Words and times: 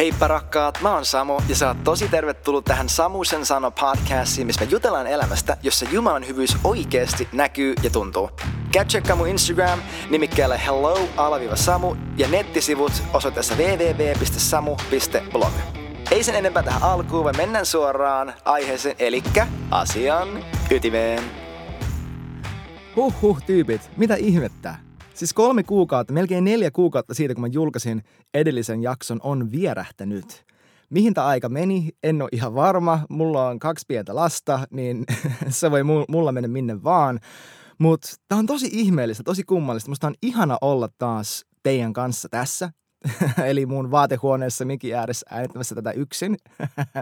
Heippa 0.00 0.28
rakkaat, 0.28 0.78
mä 0.82 0.94
oon 0.94 1.04
Samu 1.04 1.40
ja 1.48 1.56
sä 1.56 1.68
oot 1.68 1.84
tosi 1.84 2.08
tervetullut 2.08 2.64
tähän 2.64 2.88
Samusen 2.88 3.46
sano 3.46 3.70
podcastiin, 3.70 4.46
missä 4.46 4.64
me 4.64 4.70
jutellaan 4.70 5.06
elämästä, 5.06 5.56
jossa 5.62 5.86
Jumalan 5.92 6.26
hyvyys 6.26 6.56
oikeasti 6.64 7.28
näkyy 7.32 7.74
ja 7.82 7.90
tuntuu. 7.90 8.30
Käy 8.72 8.84
tsekkaa 8.84 9.16
mun 9.16 9.28
Instagram 9.28 9.78
nimikkeellä 10.10 10.56
hello-samu 10.56 11.96
ja 12.16 12.28
nettisivut 12.28 12.92
osoitteessa 13.12 13.54
www.samu.blog. 13.54 15.52
Ei 16.10 16.24
sen 16.24 16.34
enempää 16.34 16.62
tähän 16.62 16.82
alkuun, 16.82 17.24
vaan 17.24 17.36
mennään 17.36 17.66
suoraan 17.66 18.34
aiheeseen, 18.44 18.96
eli 18.98 19.22
asian 19.70 20.28
ytimeen. 20.70 21.22
Huhhuh 22.96 23.42
tyypit, 23.46 23.90
mitä 23.96 24.14
ihmettä? 24.14 24.89
Siis 25.20 25.34
kolme 25.34 25.62
kuukautta, 25.62 26.12
melkein 26.12 26.44
neljä 26.44 26.70
kuukautta 26.70 27.14
siitä, 27.14 27.34
kun 27.34 27.40
mä 27.40 27.46
julkaisin 27.46 28.02
edellisen 28.34 28.82
jakson, 28.82 29.20
on 29.22 29.52
vierähtänyt. 29.52 30.44
Mihin 30.90 31.14
tämä 31.14 31.26
aika 31.26 31.48
meni, 31.48 31.88
en 32.02 32.22
ole 32.22 32.28
ihan 32.32 32.54
varma. 32.54 33.00
Mulla 33.08 33.48
on 33.48 33.58
kaksi 33.58 33.84
pientä 33.88 34.14
lasta, 34.14 34.68
niin 34.70 35.04
se 35.48 35.70
voi 35.70 35.82
mulla 36.08 36.32
mennä 36.32 36.48
minne 36.48 36.82
vaan. 36.82 37.20
Mutta 37.78 38.08
tämä 38.28 38.38
on 38.38 38.46
tosi 38.46 38.68
ihmeellistä, 38.72 39.22
tosi 39.22 39.44
kummallista. 39.44 39.90
Musta 39.90 40.06
on 40.06 40.14
ihana 40.22 40.58
olla 40.60 40.88
taas 40.98 41.44
teidän 41.62 41.92
kanssa 41.92 42.28
tässä. 42.28 42.70
Eli 43.50 43.66
mun 43.66 43.90
vaatehuoneessa 43.90 44.64
mikin 44.64 44.94
ääressä 44.94 45.26
äänittämässä 45.30 45.74
tätä 45.74 45.92
yksin. 45.92 46.36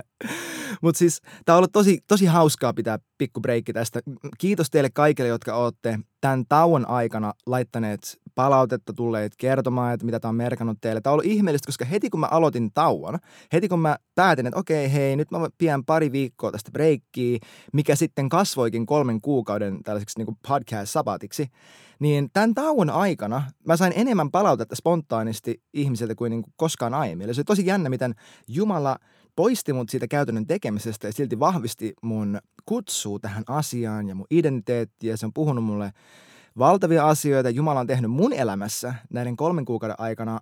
Mutta 0.83 0.99
siis 0.99 1.21
tämä 1.45 1.57
on 1.57 1.59
ollut 1.59 1.73
tosi, 1.73 1.99
tosi 2.09 2.27
hauskaa 2.27 2.73
pitää 2.73 2.99
pikku 3.19 3.41
breikki 3.41 3.73
tästä. 3.73 4.01
Kiitos 4.39 4.71
teille 4.71 4.91
kaikille, 4.91 5.29
jotka 5.29 5.55
olette 5.55 5.99
tämän 6.21 6.45
tauon 6.49 6.89
aikana 6.89 7.33
laittaneet 7.47 8.19
palautetta, 8.35 8.93
tulleet 8.93 9.33
kertomaan, 9.39 9.95
että 9.95 10.07
mitä 10.07 10.21
tämä 10.21 10.31
on 10.31 10.37
merkannut 10.37 10.79
teille. 10.81 11.01
Tämä 11.01 11.13
on 11.13 11.15
ollut 11.15 11.33
ihmeellistä, 11.33 11.67
koska 11.67 11.85
heti 11.85 12.11
kun 12.11 12.21
mä 12.21 12.27
aloitin 12.27 12.71
tauon, 12.75 13.19
heti 13.53 13.69
kun 13.69 13.81
mä 13.81 13.97
päätin, 14.15 14.47
että 14.47 14.59
okei, 14.59 14.93
hei, 14.93 15.17
nyt 15.17 15.31
mä 15.31 15.49
pidän 15.59 15.85
pari 15.85 16.13
viikkoa 16.13 16.53
tästä 16.53 16.71
breikkiä, 16.71 17.39
mikä 17.73 17.97
sitten 17.97 18.29
kasvoikin 18.29 18.87
kolmen 18.87 19.21
kuukauden 19.21 19.83
tällaiseksi 19.83 20.19
niin 20.19 20.39
podcast-sabatiksi, 20.49 21.47
niin 21.99 22.31
tämän 22.33 22.55
tauon 22.55 22.91
aikana 22.91 23.43
mä 23.67 23.77
sain 23.77 23.93
enemmän 23.97 24.31
palautetta 24.31 24.77
spontaanisti 24.77 25.63
ihmisiltä 25.75 26.15
kuin, 26.15 26.31
niin 26.31 26.43
kuin 26.43 26.55
koskaan 26.57 26.95
aiemmin. 26.95 27.25
Eli 27.25 27.35
se 27.35 27.41
oli 27.41 27.45
tosi 27.45 27.67
jännä, 27.67 27.89
miten 27.89 28.15
Jumala 28.49 28.99
poisti 29.37 29.73
mut 29.73 29.89
siitä 29.89 30.09
käytännön 30.09 30.47
tekemisestä 30.47 31.07
ja 31.09 31.13
silti 31.13 31.39
vahvisti 31.39 31.95
mun 32.03 32.39
kutsuu 32.67 33.19
tähän 33.19 33.45
asiaan 33.49 34.09
ja 34.09 34.15
mun 34.15 34.27
identiteettiä. 34.31 35.17
Se 35.17 35.27
on 35.27 35.33
puhunut 35.33 35.65
mulle 35.65 35.93
valtavia 36.59 37.09
asioita. 37.09 37.51
Jumala 37.51 37.81
on 37.81 37.87
tehnyt 37.87 38.11
mun 38.11 38.33
elämässä 38.33 38.95
näiden 39.11 39.37
kolmen 39.37 39.65
kuukauden 39.65 40.01
aikana 40.01 40.41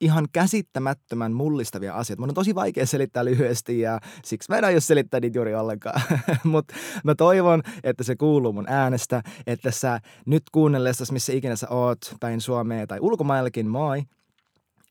ihan 0.00 0.28
käsittämättömän 0.32 1.32
mullistavia 1.32 1.94
asioita. 1.94 2.20
Mun 2.20 2.28
on 2.28 2.34
tosi 2.34 2.54
vaikea 2.54 2.86
selittää 2.86 3.24
lyhyesti 3.24 3.80
ja 3.80 4.00
siksi 4.24 4.52
mä 4.52 4.58
en 4.58 4.64
aio 4.64 4.80
selittää 4.80 5.20
niitä 5.20 5.38
juuri 5.38 5.54
ollenkaan. 5.54 6.00
Mutta 6.44 6.74
mä 7.04 7.14
toivon, 7.14 7.62
että 7.84 8.04
se 8.04 8.16
kuuluu 8.16 8.52
mun 8.52 8.68
äänestä, 8.68 9.22
että 9.46 9.70
sä 9.70 10.00
nyt 10.26 10.42
kuunnellessasi, 10.52 11.12
missä 11.12 11.32
ikinä 11.32 11.56
sä 11.56 11.68
oot, 11.70 11.98
päin 12.20 12.40
Suomea 12.40 12.86
tai 12.86 12.98
ulkomaillakin, 13.00 13.66
moi, 13.68 14.02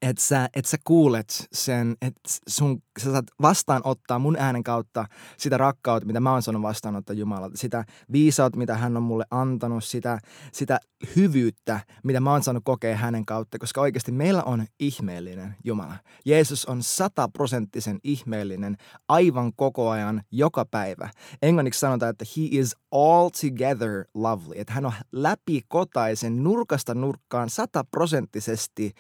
että 0.02 0.24
sä, 0.24 0.50
et 0.56 0.66
sä 0.66 0.78
kuulet 0.84 1.48
sen, 1.52 1.96
että 2.02 2.22
sun, 2.48 2.82
sä 3.00 3.12
saat 3.12 3.26
vastaanottaa 3.42 4.20
mun 4.20 4.36
äänen 4.40 4.64
kautta 4.64 5.06
sitä 5.38 5.58
rakkautta, 5.58 6.08
mitä 6.08 6.20
mä 6.20 6.32
oon 6.32 6.42
saanut 6.42 6.62
vastaanottaa 6.62 7.16
Jumalalta. 7.16 7.58
Sitä 7.58 7.86
viisautta, 8.12 8.58
mitä 8.58 8.78
hän 8.78 8.98
on 8.98 9.04
mulle 9.04 9.26
antanut, 9.32 9.84
sitä, 9.84 10.20
sitä 10.52 10.80
hyvyyttä, 11.16 11.80
mitä 12.04 12.20
mä 12.20 12.32
oon 12.32 12.44
saanut 12.44 12.64
kokea 12.66 12.98
hänen 12.98 13.26
kautta, 13.26 13.60
koska 13.60 13.82
oikeasti 13.82 14.12
meillä 14.12 14.44
on 14.44 14.66
ihmeellinen 14.80 15.56
Jumala. 15.64 15.96
Jeesus 16.26 16.66
on 16.66 16.84
sataprosenttisen 16.84 18.00
ihmeellinen 18.04 18.78
aivan 19.08 19.54
koko 19.56 19.90
ajan, 19.90 20.22
joka 20.32 20.66
päivä. 20.66 21.10
Englanniksi 21.42 21.80
sanotaan, 21.80 22.10
että 22.10 22.26
he 22.38 22.42
is 22.52 22.76
altogether 22.92 24.06
lovely, 24.14 24.54
että 24.56 24.74
hän 24.74 24.86
on 24.86 24.94
läpikotaisen 25.12 26.44
nurkasta 26.44 26.96
nurkkaan 26.96 27.50
sataprosenttisesti 27.50 28.94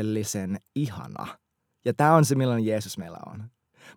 täydellisen 0.00 0.58
ihana. 0.74 1.26
Ja 1.84 1.94
tämä 1.94 2.14
on 2.14 2.24
se, 2.24 2.34
millainen 2.34 2.66
Jeesus 2.66 2.98
meillä 2.98 3.18
on. 3.26 3.44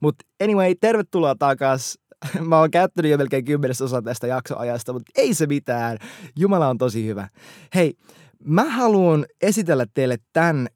Mutta 0.01 0.25
anyway, 0.43 0.75
tervetuloa 0.81 1.35
takaisin. 1.39 2.03
Mä 2.49 2.59
oon 2.59 2.71
käyttänyt 2.71 3.11
jo 3.11 3.17
melkein 3.17 3.45
kymmenesosa 3.45 4.01
tästä 4.01 4.27
jaksoajasta, 4.27 4.93
mutta 4.93 5.11
ei 5.17 5.33
se 5.33 5.45
mitään. 5.47 5.97
Jumala 6.39 6.67
on 6.67 6.77
tosi 6.77 7.05
hyvä. 7.05 7.27
Hei, 7.75 7.93
mä 8.43 8.63
haluan 8.63 9.25
esitellä 9.41 9.85
teille 9.93 10.17
tämän 10.33 10.67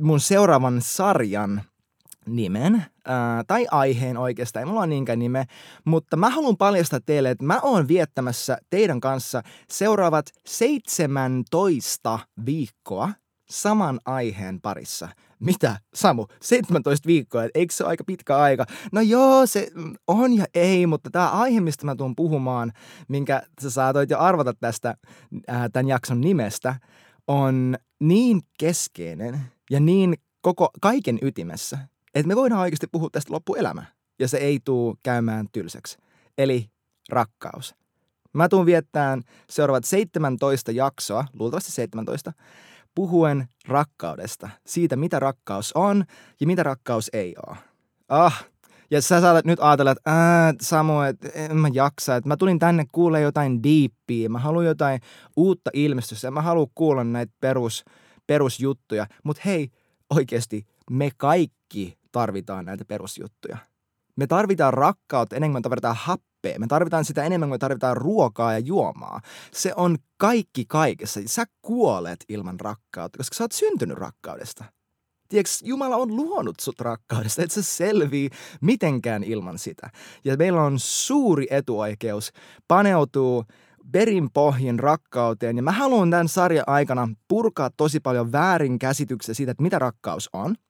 mun 0.00 0.20
seuraavan 0.20 0.82
sarjan 0.82 1.62
nimen, 2.26 2.84
ää, 3.04 3.44
tai 3.46 3.66
aiheen 3.70 4.16
oikeastaan, 4.16 4.60
ei 4.60 4.66
mulla 4.66 4.80
ole 4.80 4.86
niinkään 4.86 5.18
nime, 5.18 5.44
mutta 5.84 6.16
mä 6.16 6.30
haluan 6.30 6.56
paljastaa 6.56 7.00
teille, 7.06 7.30
että 7.30 7.44
mä 7.44 7.60
oon 7.62 7.88
viettämässä 7.88 8.58
teidän 8.70 9.00
kanssa 9.00 9.42
seuraavat 9.70 10.26
17 10.46 12.18
viikkoa– 12.46 13.10
saman 13.50 14.00
aiheen 14.04 14.60
parissa. 14.60 15.08
Mitä, 15.40 15.76
Samu, 15.94 16.26
17 16.42 17.06
viikkoa, 17.06 17.42
eikö 17.54 17.74
se 17.74 17.84
ole 17.84 17.90
aika 17.90 18.04
pitkä 18.04 18.36
aika? 18.36 18.66
No 18.92 19.00
joo, 19.00 19.46
se 19.46 19.70
on 20.06 20.32
ja 20.32 20.44
ei, 20.54 20.86
mutta 20.86 21.10
tämä 21.10 21.30
aihe, 21.30 21.60
mistä 21.60 21.86
mä 21.86 21.96
tuun 21.96 22.16
puhumaan, 22.16 22.72
minkä 23.08 23.42
sä 23.62 23.70
saatoit 23.70 24.10
jo 24.10 24.18
arvata 24.18 24.54
tästä 24.60 24.94
ää, 25.48 25.68
tämän 25.68 25.88
jakson 25.88 26.20
nimestä, 26.20 26.76
on 27.26 27.76
niin 28.00 28.40
keskeinen 28.58 29.40
ja 29.70 29.80
niin 29.80 30.14
koko 30.40 30.70
kaiken 30.80 31.18
ytimessä, 31.22 31.78
että 32.14 32.28
me 32.28 32.36
voidaan 32.36 32.60
oikeasti 32.60 32.86
puhua 32.86 33.08
tästä 33.12 33.32
loppuelämä. 33.32 33.84
Ja 34.18 34.28
se 34.28 34.36
ei 34.36 34.60
tule 34.64 34.96
käymään 35.02 35.46
tylsäksi. 35.52 35.98
Eli 36.38 36.70
rakkaus. 37.08 37.74
Mä 38.32 38.48
tuun 38.48 38.66
viettämään 38.66 39.22
seuraavat 39.50 39.84
17 39.84 40.72
jaksoa, 40.72 41.24
luultavasti 41.32 41.72
17, 41.72 42.32
puhuen 42.96 43.48
rakkaudesta, 43.68 44.48
siitä 44.66 44.96
mitä 44.96 45.20
rakkaus 45.20 45.72
on 45.72 46.04
ja 46.40 46.46
mitä 46.46 46.62
rakkaus 46.62 47.10
ei 47.12 47.34
ole. 47.46 47.56
Ah, 48.08 48.46
ja 48.90 49.02
sä 49.02 49.20
saatat 49.20 49.44
nyt 49.44 49.58
ajatella, 49.60 49.90
että 49.90 50.10
ää, 50.10 50.54
Samu, 50.60 51.00
että 51.00 51.28
en 51.34 51.56
mä 51.56 51.68
jaksa, 51.72 52.16
että 52.16 52.28
mä 52.28 52.36
tulin 52.36 52.58
tänne 52.58 52.84
kuulee 52.92 53.20
jotain 53.20 53.62
diippiä, 53.62 54.28
mä 54.28 54.38
haluan 54.38 54.66
jotain 54.66 55.00
uutta 55.36 55.70
ilmestystä, 55.74 56.30
mä 56.30 56.42
haluan 56.42 56.68
kuulla 56.74 57.04
näitä 57.04 57.32
perus, 57.40 57.84
perusjuttuja. 58.26 59.06
Mutta 59.24 59.42
hei, 59.44 59.70
oikeasti 60.10 60.66
me 60.90 61.10
kaikki 61.16 61.98
tarvitaan 62.12 62.64
näitä 62.64 62.84
perusjuttuja. 62.84 63.58
Me 64.16 64.26
tarvitaan 64.26 64.74
rakkautta 64.74 65.36
enemmän 65.36 65.62
kuin 65.62 65.70
me 65.70 65.74
tarvitaan 65.74 65.96
happea. 65.98 66.58
Me 66.58 66.66
tarvitaan 66.66 67.04
sitä 67.04 67.24
enemmän 67.24 67.48
kuin 67.48 67.54
me 67.54 67.58
tarvitaan 67.58 67.96
ruokaa 67.96 68.52
ja 68.52 68.58
juomaa. 68.58 69.20
Se 69.52 69.72
on 69.76 69.96
kaikki 70.16 70.64
kaikessa. 70.68 71.20
Sä 71.26 71.44
kuolet 71.62 72.24
ilman 72.28 72.60
rakkautta, 72.60 73.18
koska 73.18 73.34
sä 73.34 73.44
oot 73.44 73.52
syntynyt 73.52 73.98
rakkaudesta. 73.98 74.64
Tiedätkö, 75.28 75.52
Jumala 75.62 75.96
on 75.96 76.16
luonut 76.16 76.60
sut 76.60 76.80
rakkaudesta, 76.80 77.42
että 77.42 77.54
se 77.54 77.62
selvii 77.62 78.30
mitenkään 78.60 79.24
ilman 79.24 79.58
sitä. 79.58 79.90
Ja 80.24 80.36
meillä 80.36 80.62
on 80.62 80.78
suuri 80.78 81.46
etuoikeus 81.50 82.32
paneutuu 82.68 83.44
perinpohjin 83.92 84.78
rakkauteen. 84.78 85.56
Ja 85.56 85.62
mä 85.62 85.72
haluan 85.72 86.10
tämän 86.10 86.28
sarjan 86.28 86.64
aikana 86.66 87.08
purkaa 87.28 87.70
tosi 87.76 88.00
paljon 88.00 88.32
väärinkäsityksiä 88.32 89.34
siitä, 89.34 89.50
että 89.50 89.62
mitä 89.62 89.78
rakkaus 89.78 90.30
on– 90.32 90.54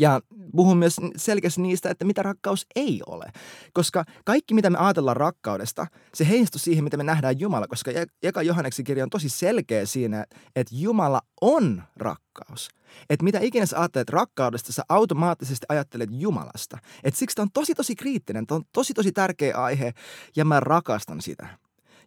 ja 0.00 0.20
puhun 0.56 0.76
myös 0.76 0.96
selkeästi 1.16 1.60
niistä, 1.60 1.90
että 1.90 2.04
mitä 2.04 2.22
rakkaus 2.22 2.66
ei 2.76 3.00
ole. 3.06 3.32
Koska 3.72 4.04
kaikki, 4.24 4.54
mitä 4.54 4.70
me 4.70 4.78
ajatellaan 4.78 5.16
rakkaudesta, 5.16 5.86
se 6.14 6.28
heijastuu 6.28 6.58
siihen, 6.58 6.84
mitä 6.84 6.96
me 6.96 7.04
nähdään 7.04 7.40
Jumala. 7.40 7.66
Koska 7.66 7.90
Eka 8.22 8.42
Johanneksen 8.42 8.84
kirja 8.84 9.04
on 9.04 9.10
tosi 9.10 9.28
selkeä 9.28 9.86
siinä, 9.86 10.26
että 10.56 10.74
Jumala 10.76 11.20
on 11.40 11.82
rakkaus. 11.96 12.68
Että 13.10 13.24
mitä 13.24 13.38
ikinä 13.42 13.66
sä 13.66 13.78
ajattelet 13.78 14.08
rakkaudesta, 14.08 14.72
sä 14.72 14.82
automaattisesti 14.88 15.66
ajattelet 15.68 16.08
Jumalasta. 16.12 16.78
Et 17.04 17.16
siksi 17.16 17.36
tämä 17.36 17.44
on 17.44 17.52
tosi 17.52 17.74
tosi 17.74 17.96
kriittinen, 17.96 18.46
tämä 18.46 18.56
on 18.56 18.64
tosi 18.72 18.94
tosi 18.94 19.12
tärkeä 19.12 19.56
aihe 19.56 19.92
ja 20.36 20.44
mä 20.44 20.60
rakastan 20.60 21.22
sitä. 21.22 21.48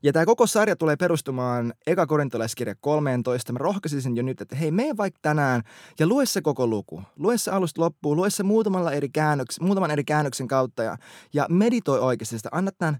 Ja 0.04 0.14
tämä 0.14 0.26
koko 0.26 0.48
sarja 0.48 0.76
tulee 0.76 0.96
perustumaan 0.96 1.74
eka 1.88 2.08
korintolaiskirja 2.08 2.76
13. 2.82 3.54
Mä 3.54 3.60
rohkaisin 3.60 4.16
jo 4.16 4.24
nyt, 4.24 4.42
että 4.42 4.56
hei, 4.56 4.72
mene 4.72 4.98
vaikka 4.98 5.20
tänään 5.22 5.62
ja 6.00 6.08
lue 6.08 6.26
se 6.26 6.42
koko 6.42 6.68
luku. 6.68 7.02
Lue 7.16 7.38
se 7.38 7.52
alusta 7.52 7.82
loppuun, 7.82 8.18
lue 8.18 8.30
se 8.30 8.44
muutamalla 8.44 8.92
eri 8.92 9.10
käännöks, 9.10 9.60
muutaman 9.60 9.92
eri 9.92 10.04
käännöksen 10.04 10.48
kautta 10.48 10.84
ja, 10.84 10.98
ja 11.34 11.46
meditoi 11.50 12.00
oikeasti 12.00 12.38
sitä. 12.38 12.50
Anna 12.52 12.72
tämän 12.78 12.98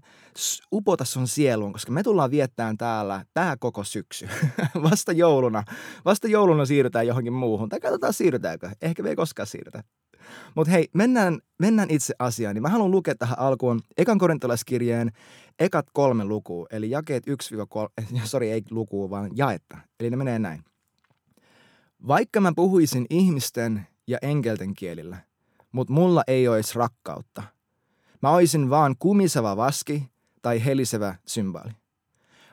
upota 0.72 1.04
sun 1.04 1.28
sieluun, 1.28 1.72
koska 1.72 1.92
me 1.92 2.02
tullaan 2.02 2.30
viettämään 2.30 2.76
täällä 2.76 3.24
tämä 3.34 3.56
koko 3.60 3.84
syksy. 3.84 4.28
Vasta 4.90 5.12
jouluna. 5.12 5.64
Vasta 6.04 6.28
jouluna 6.28 6.66
siirrytään 6.66 7.06
johonkin 7.06 7.32
muuhun. 7.32 7.68
Tai 7.68 7.80
katsotaan 7.80 8.12
siirrytäänkö. 8.12 8.70
Ehkä 8.82 9.02
me 9.02 9.08
ei 9.08 9.16
koskaan 9.16 9.46
siirrytä. 9.46 9.82
Mutta 10.54 10.70
hei, 10.70 10.88
mennään, 10.94 11.38
mennään 11.58 11.90
itse 11.90 12.14
asiaan. 12.18 12.54
Niin 12.54 12.62
mä 12.62 12.68
haluan 12.68 12.90
lukea 12.90 13.14
tähän 13.14 13.38
alkuun 13.38 13.80
ekan 13.96 14.18
korintolaiskirjeen 14.18 15.12
ekat 15.58 15.86
kolme 15.92 16.24
lukua, 16.24 16.66
eli 16.70 16.90
jakeet 16.90 17.24
1-3, 17.26 18.04
sori 18.24 18.50
ei 18.50 18.62
lukua, 18.70 19.10
vaan 19.10 19.30
jaetta. 19.34 19.78
Eli 20.00 20.10
ne 20.10 20.16
menee 20.16 20.38
näin. 20.38 20.64
Vaikka 22.06 22.40
mä 22.40 22.52
puhuisin 22.56 23.06
ihmisten 23.10 23.86
ja 24.06 24.18
enkelten 24.22 24.74
kielillä, 24.74 25.16
mutta 25.72 25.92
mulla 25.92 26.22
ei 26.26 26.48
olisi 26.48 26.78
rakkautta. 26.78 27.42
Mä 28.22 28.30
oisin 28.30 28.70
vaan 28.70 28.94
kumiseva 28.98 29.56
vaski 29.56 30.08
tai 30.42 30.64
helisevä 30.64 31.14
symboli. 31.26 31.70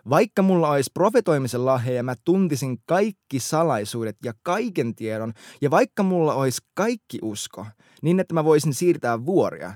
Vaikka 0.09 0.41
mulla 0.41 0.69
olisi 0.69 0.91
profetoimisen 0.93 1.65
lahja 1.65 1.93
ja 1.93 2.03
mä 2.03 2.15
tuntisin 2.25 2.77
kaikki 2.85 3.39
salaisuudet 3.39 4.17
ja 4.25 4.33
kaiken 4.43 4.95
tiedon, 4.95 5.33
ja 5.61 5.71
vaikka 5.71 6.03
mulla 6.03 6.33
olisi 6.33 6.61
kaikki 6.73 7.19
usko, 7.21 7.65
niin 8.01 8.19
että 8.19 8.33
mä 8.33 8.43
voisin 8.43 8.73
siirtää 8.73 9.25
vuoria, 9.25 9.73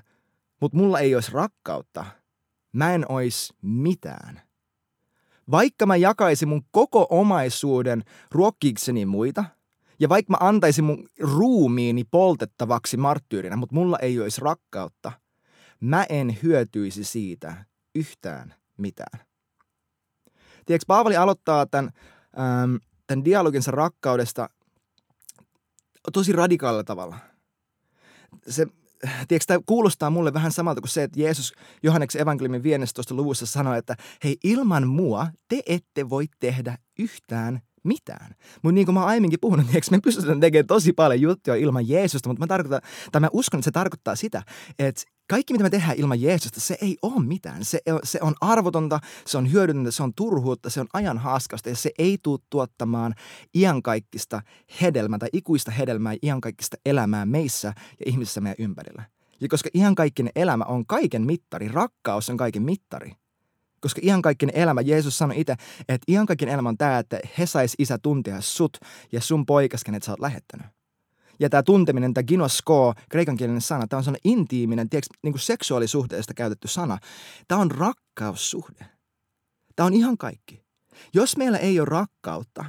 mutta 0.62 0.78
mulla 0.78 1.00
ei 1.00 1.16
olisi 1.16 1.32
rakkautta, 1.32 2.06
mä 2.74 2.94
en 2.94 3.06
olisi 3.12 3.54
mitään. 3.62 4.42
Vaikka 5.52 5.86
mä 5.86 5.96
jakaisin 5.96 6.48
mun 6.48 6.64
koko 6.72 7.08
omaisuuden 7.10 8.04
ruokkiikseni 8.32 9.06
muita, 9.06 9.46
ja 10.00 10.10
vaikka 10.10 10.32
mä 10.32 10.38
antaisin 10.40 10.84
mun 10.84 11.10
ruumiini 11.20 12.04
poltettavaksi 12.04 12.98
marttyyrinä, 12.98 13.56
mutta 13.56 13.76
mulla 13.76 14.00
ei 14.00 14.20
olisi 14.20 14.42
rakkautta, 14.42 15.12
mä 15.80 16.06
en 16.10 16.38
hyötyisi 16.44 17.04
siitä 17.04 17.66
yhtään 17.96 18.54
mitään. 18.78 19.25
Tiedätkö, 20.66 20.86
Paavali 20.88 21.16
aloittaa 21.16 21.66
tämän, 21.66 21.92
ähm, 22.40 22.76
tämän 23.08 23.26
dialoginsa 23.26 23.72
rakkaudesta 23.72 24.50
tosi 26.14 26.32
radikaalilla 26.32 26.84
tavalla. 26.84 27.18
Se, 28.48 28.66
tiedätkö, 29.28 29.46
tämä 29.48 29.60
kuulostaa 29.66 30.10
mulle 30.10 30.34
vähän 30.34 30.52
samalta 30.52 30.82
kuin 30.82 30.90
se, 30.90 31.04
että 31.04 31.20
Jeesus 31.20 31.54
Johanneksen 31.84 32.22
evankeliumin 32.22 32.64
15. 32.64 33.16
luvussa 33.16 33.46
sanoi, 33.46 33.78
että 33.78 33.96
hei, 34.24 34.38
ilman 34.44 34.88
mua 34.88 35.28
te 35.48 35.62
ette 35.66 36.10
voi 36.10 36.26
tehdä 36.40 36.78
yhtään 37.00 37.62
mitään. 37.84 38.36
Mutta 38.62 38.74
niin 38.74 38.86
kuin 38.86 38.94
mä 38.94 39.06
aiemminkin 39.06 39.40
puhunut, 39.40 39.66
niin 39.68 39.84
me 39.92 40.00
pystytään 40.04 40.40
tekemään 40.40 40.68
tosi 40.68 40.94
paljon 40.94 41.22
juttuja 41.22 41.56
ilman 41.56 41.90
Jeesusta, 41.90 42.30
mutta 42.30 42.44
mä, 42.44 42.48
tarkoitan, 42.48 42.82
tai 43.12 43.22
mä 43.22 43.30
uskon, 43.34 43.58
että 43.58 43.66
se 43.66 43.72
tarkoittaa 43.72 44.16
sitä, 44.16 44.44
että 44.80 45.04
kaikki, 45.28 45.54
mitä 45.54 45.64
me 45.64 45.70
tehdään 45.70 45.98
ilman 45.98 46.22
Jeesusta, 46.22 46.60
se 46.60 46.78
ei 46.82 46.98
ole 47.02 47.26
mitään. 47.26 47.66
Se, 47.66 47.82
se 48.04 48.20
on 48.22 48.36
arvotonta, 48.42 49.00
se 49.26 49.38
on 49.38 49.52
hyödytöntä, 49.52 49.92
se 49.92 50.04
on 50.04 50.14
turhuutta, 50.14 50.70
se 50.70 50.82
on 50.82 50.88
ajan 50.94 51.18
haaskasta 51.18 51.70
ja 51.70 51.76
se 51.76 51.92
ei 51.98 52.18
tule 52.24 52.40
tuottamaan 52.50 53.16
iankaikkista 53.56 54.42
hedelmää 54.82 55.20
tai 55.20 55.30
ikuista 55.34 55.72
hedelmää, 55.72 56.16
iankaikkista 56.24 56.78
elämää 56.86 57.26
meissä 57.26 57.68
ja 58.00 58.06
ihmisissä 58.06 58.42
meidän 58.42 58.66
ympärillä. 58.66 59.04
Ja 59.42 59.48
koska 59.48 59.70
iankaikkinen 59.74 60.32
elämä 60.36 60.64
on 60.64 60.86
kaiken 60.86 61.22
mittari, 61.22 61.68
rakkaus 61.68 62.30
on 62.30 62.38
kaiken 62.38 62.64
mittari. 62.64 63.12
Koska 63.82 64.02
iankaikkinen 64.04 64.56
elämä, 64.56 64.82
Jeesus 64.82 65.18
sanoi 65.18 65.40
itse, 65.40 65.56
että 65.80 66.12
iankaikkinen 66.12 66.54
elämä 66.54 66.70
on 66.70 66.78
tämä, 66.78 67.00
että 67.00 67.20
he 67.38 67.46
sais 67.46 67.76
isä 67.80 67.98
tuntea 67.98 68.42
sut 68.42 68.78
ja 69.12 69.22
sun 69.22 69.46
poikas, 69.46 69.84
kenet 69.84 70.04
sä 70.04 70.12
oot 70.12 70.20
lähettänyt. 70.20 70.75
Ja 71.40 71.50
tämä 71.50 71.64
tunteminen, 71.64 72.14
tämä 72.14 72.24
ginosko, 72.24 72.94
kreikankielinen 73.10 73.62
sana, 73.62 73.88
tämä 73.88 73.98
on 73.98 74.04
sellainen 74.04 74.32
intiiminen, 74.32 74.90
tiedätkö, 74.90 75.18
niin 75.24 75.34
kuin 75.34 75.42
seksuaalisuhteesta 75.42 76.34
käytetty 76.34 76.68
sana. 76.68 76.98
Tämä 77.48 77.62
on 77.62 77.72
rakkaussuhde. 77.72 78.86
Tämä 79.76 79.88
on 79.88 79.94
ihan 79.94 80.18
kaikki. 80.18 80.66
Jos 81.14 81.38
meillä 81.38 81.58
ei 81.58 81.80
ole 81.80 81.86
rakkautta, 81.86 82.66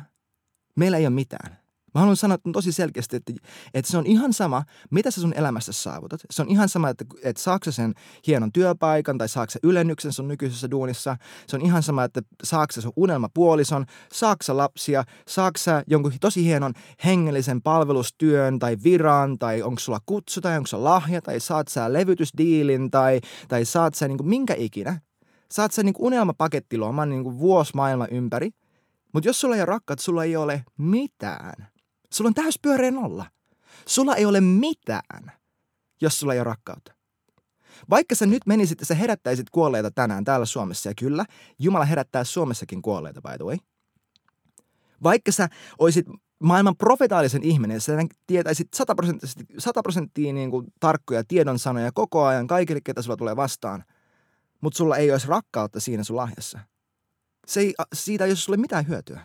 meillä 0.76 0.96
ei 0.96 1.06
ole 1.06 1.14
mitään. 1.14 1.65
Mä 1.96 2.00
haluan 2.00 2.16
sanoa 2.16 2.38
tosi 2.52 2.72
selkeästi, 2.72 3.16
että, 3.16 3.32
että 3.75 3.90
se 3.90 3.98
on 3.98 4.06
ihan 4.06 4.32
sama, 4.32 4.62
mitä 4.90 5.10
sä 5.10 5.20
sun 5.20 5.34
elämässä 5.37 5.72
saavutat. 5.72 6.20
Se 6.31 6.43
on 6.43 6.48
ihan 6.48 6.69
sama, 6.69 6.88
että, 6.88 7.04
että 7.22 7.43
saaksa 7.43 7.72
sen 7.72 7.94
hienon 8.26 8.52
työpaikan 8.52 9.19
tai 9.19 9.28
saaksa 9.28 9.58
ylennyksen 9.62 10.12
sun 10.12 10.28
nykyisessä 10.28 10.70
duunissa. 10.70 11.16
Se 11.46 11.56
on 11.56 11.62
ihan 11.62 11.82
sama, 11.82 12.04
että 12.04 12.22
saaksa 12.44 12.81
sun 12.81 12.93
unelmapuolison, 12.96 13.87
saaksa 14.12 14.56
lapsia, 14.56 15.04
saaksa 15.28 15.82
jonkun 15.87 16.12
tosi 16.20 16.44
hienon 16.44 16.72
hengellisen 17.04 17.62
palvelustyön 17.62 18.58
tai 18.58 18.76
viran 18.84 19.38
tai 19.38 19.62
onko 19.62 19.81
sulla 19.81 20.00
kutsu 20.06 20.40
tai 20.40 20.56
onko 20.56 20.66
sulla 20.66 20.84
lahja 20.84 21.22
tai 21.22 21.40
saat 21.40 21.69
sä 21.69 21.93
levytysdiilin 21.93 22.90
tai, 22.90 23.20
tai 23.48 23.64
saat 23.64 23.94
sä 23.94 24.08
niin 24.08 24.19
kuin 24.19 24.28
minkä 24.28 24.54
ikinä. 24.58 25.00
Saat 25.50 25.72
sä 25.72 25.82
niin 25.82 25.94
kuin 25.94 26.06
unelmapakettiloman 26.06 27.10
niin 27.10 27.22
kuin 27.22 27.38
vuosi 27.38 27.72
maailman 27.75 28.08
ympäri. 28.10 28.50
Mutta 29.12 29.28
jos 29.28 29.40
sulla 29.40 29.54
ei 29.54 29.60
ole 29.60 29.66
rakkaat, 29.66 29.98
sulla 29.98 30.25
ei 30.25 30.37
ole 30.37 30.64
mitään. 30.78 31.75
Sulla 32.12 32.29
on 32.29 32.35
täys 32.35 32.58
pyöreä 32.62 32.91
nolla. 32.91 33.26
Sulla 33.87 34.17
ei 34.17 34.25
ole 34.25 34.41
mitään, 34.41 35.32
jos 36.00 36.20
sulla 36.20 36.35
ei 36.35 36.38
ole 36.38 36.44
rakkautta. 36.44 36.97
Vaikka 37.91 38.14
sä 38.14 38.26
nyt 38.26 38.47
menisit 38.47 38.81
ja 38.81 38.87
sä 38.87 38.94
herättäisit 38.94 39.50
kuolleita 39.50 39.91
tänään 39.91 40.25
täällä 40.25 40.47
Suomessa, 40.47 40.88
ja 40.88 40.94
kyllä, 40.99 41.25
Jumala 41.58 41.85
herättää 41.85 42.25
Suomessakin 42.25 42.82
kuolleita, 42.82 43.20
by 43.23 43.37
the 43.37 43.44
way. 43.44 43.56
Vaikka 45.03 45.32
sä 45.32 45.49
olisit 45.79 46.06
maailman 46.43 46.76
profetaalisen 46.76 47.43
ihminen, 47.43 47.81
sä 47.81 47.93
tietäisit 48.26 48.69
100 48.75 48.94
prosenttia, 48.94 49.29
100 49.58 49.82
prosenttia 49.82 50.32
niin 50.32 50.50
kuin 50.50 50.67
tarkkoja 50.81 51.25
tiedonsanoja 51.29 51.93
koko 51.93 52.25
ajan 52.25 52.47
kaikille, 52.47 52.81
ketä 52.85 53.03
sulla 53.03 53.17
tulee 53.17 53.37
vastaan, 53.37 53.85
mutta 54.61 54.76
sulla 54.76 54.97
ei 54.97 55.12
olisi 55.12 55.29
rakkautta 55.29 55.81
siinä 55.81 56.05
sun 56.05 56.17
lahjassa. 56.17 56.58
Se 57.47 57.61
ei, 57.61 57.75
siitä 57.94 58.25
ei 58.25 58.31
ole 58.31 58.37
sulle 58.37 58.56
mitään 58.56 58.88
hyötyä 58.88 59.20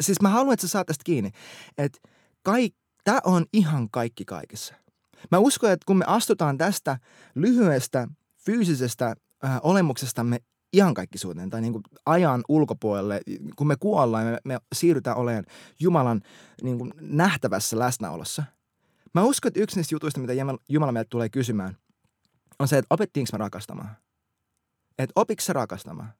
siis 0.00 0.20
mä 0.22 0.28
haluan, 0.28 0.54
että 0.54 0.66
sä 0.66 0.70
saat 0.70 0.86
tästä 0.86 1.04
kiinni, 1.04 1.30
että 1.78 1.98
kaik, 2.42 2.74
tämä 3.04 3.20
on 3.24 3.46
ihan 3.52 3.90
kaikki 3.90 4.24
kaikessa. 4.24 4.74
Mä 5.30 5.38
uskon, 5.38 5.70
että 5.70 5.86
kun 5.86 5.96
me 5.96 6.04
astutaan 6.08 6.58
tästä 6.58 6.98
lyhyestä 7.34 8.08
fyysisestä 8.44 9.16
äh, 9.44 9.60
olemuksestamme 9.62 10.40
iankaikkisuuteen 10.72 11.50
tai 11.50 11.60
niin 11.60 11.72
kuin 11.72 11.82
ajan 12.06 12.44
ulkopuolelle, 12.48 13.20
kun 13.56 13.66
me 13.66 13.76
kuollaan 13.76 14.26
me, 14.26 14.38
me 14.44 14.58
siirrytään 14.74 15.16
olemaan 15.16 15.44
Jumalan 15.80 16.22
niin 16.62 16.78
kuin 16.78 16.94
nähtävässä 17.00 17.78
läsnäolossa. 17.78 18.44
Mä 19.14 19.22
uskon, 19.22 19.48
että 19.48 19.60
yksi 19.60 19.76
niistä 19.76 19.94
jutuista, 19.94 20.20
mitä 20.20 20.32
Jumala 20.68 20.92
meiltä 20.92 21.08
tulee 21.10 21.28
kysymään, 21.28 21.76
on 22.58 22.68
se, 22.68 22.78
että 22.78 22.94
opettiinko 22.94 23.28
me 23.32 23.38
rakastamaan. 23.38 23.96
Että 24.98 25.12
opiksi 25.16 25.52
rakastamaan. 25.52 26.12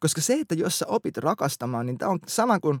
Koska 0.00 0.20
se, 0.20 0.34
että 0.34 0.54
jos 0.54 0.78
sä 0.78 0.86
opit 0.88 1.16
rakastamaan, 1.16 1.86
niin 1.86 1.98
tämä 1.98 2.10
on 2.10 2.18
sama 2.28 2.60
kuin 2.60 2.78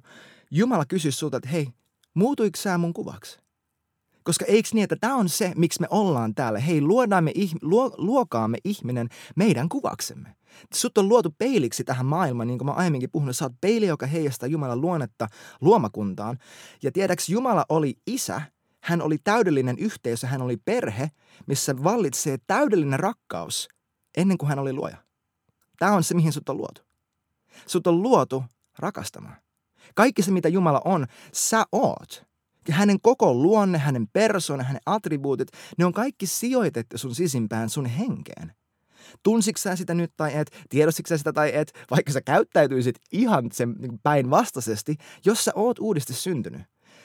Jumala 0.50 0.84
kysyisi 0.86 1.18
sulta, 1.18 1.36
että 1.36 1.48
hei, 1.48 1.68
muutuiko 2.14 2.56
sä 2.56 2.78
mun 2.78 2.92
kuvaksi? 2.92 3.44
Koska 4.24 4.44
eikö 4.44 4.68
niin, 4.72 4.84
että 4.84 4.96
tämä 5.00 5.14
on 5.14 5.28
se, 5.28 5.52
miksi 5.56 5.80
me 5.80 5.86
ollaan 5.90 6.34
täällä. 6.34 6.58
Hei, 6.58 6.80
luodaan 6.80 7.24
me, 7.24 7.32
luo, 7.62 7.94
luokaamme 7.96 8.58
ihminen 8.64 9.08
meidän 9.36 9.68
kuvaksemme. 9.68 10.36
Sut 10.74 10.98
on 10.98 11.08
luotu 11.08 11.34
peiliksi 11.38 11.84
tähän 11.84 12.06
maailmaan, 12.06 12.46
niin 12.46 12.58
kuin 12.58 12.66
mä 12.66 12.72
aiemminkin 12.72 13.10
puhunut. 13.10 13.36
Sä 13.36 13.44
oot 13.44 13.52
peili, 13.60 13.86
joka 13.86 14.06
heijastaa 14.06 14.46
Jumalan 14.46 14.80
luonnetta 14.80 15.28
luomakuntaan. 15.60 16.38
Ja 16.82 16.92
tiedäks, 16.92 17.28
Jumala 17.28 17.64
oli 17.68 17.94
isä, 18.06 18.42
hän 18.80 19.02
oli 19.02 19.18
täydellinen 19.24 19.78
yhteisö, 19.78 20.26
hän 20.26 20.42
oli 20.42 20.56
perhe, 20.56 21.10
missä 21.46 21.84
vallitsee 21.84 22.38
täydellinen 22.46 23.00
rakkaus 23.00 23.68
ennen 24.16 24.38
kuin 24.38 24.48
hän 24.48 24.58
oli 24.58 24.72
luoja. 24.72 24.96
Tämä 25.78 25.92
on 25.92 26.04
se, 26.04 26.14
mihin 26.14 26.32
sut 26.32 26.48
on 26.48 26.56
luotu. 26.56 26.82
Sut 27.66 27.86
on 27.86 28.02
luotu 28.02 28.44
rakastamaan. 28.78 29.36
Kaikki 29.94 30.22
se, 30.22 30.30
mitä 30.30 30.48
Jumala 30.48 30.80
on, 30.84 31.06
sä 31.32 31.64
oot. 31.72 32.26
Ja 32.68 32.74
hänen 32.74 33.00
koko 33.00 33.34
luonne, 33.34 33.78
hänen 33.78 34.06
persoona, 34.12 34.64
hänen 34.64 34.82
attribuutit, 34.86 35.48
ne 35.78 35.84
on 35.84 35.92
kaikki 35.92 36.26
sijoitettu 36.26 36.98
sun 36.98 37.14
sisimpään, 37.14 37.70
sun 37.70 37.86
henkeen. 37.86 38.52
Tunsitko 39.22 39.58
sä 39.58 39.76
sitä 39.76 39.94
nyt 39.94 40.12
tai 40.16 40.36
et, 40.36 40.50
tiedostitko 40.68 41.08
sä 41.08 41.18
sitä 41.18 41.32
tai 41.32 41.50
et, 41.54 41.72
vaikka 41.90 42.12
sä 42.12 42.20
käyttäytyisit 42.20 42.96
ihan 43.12 43.48
sen 43.52 43.74
niin 43.78 43.98
päinvastaisesti, 44.02 44.96
jos 45.24 45.44
sä 45.44 45.52
oot 45.54 45.78
uudesti 45.78 46.14
syntynyt 46.14 46.62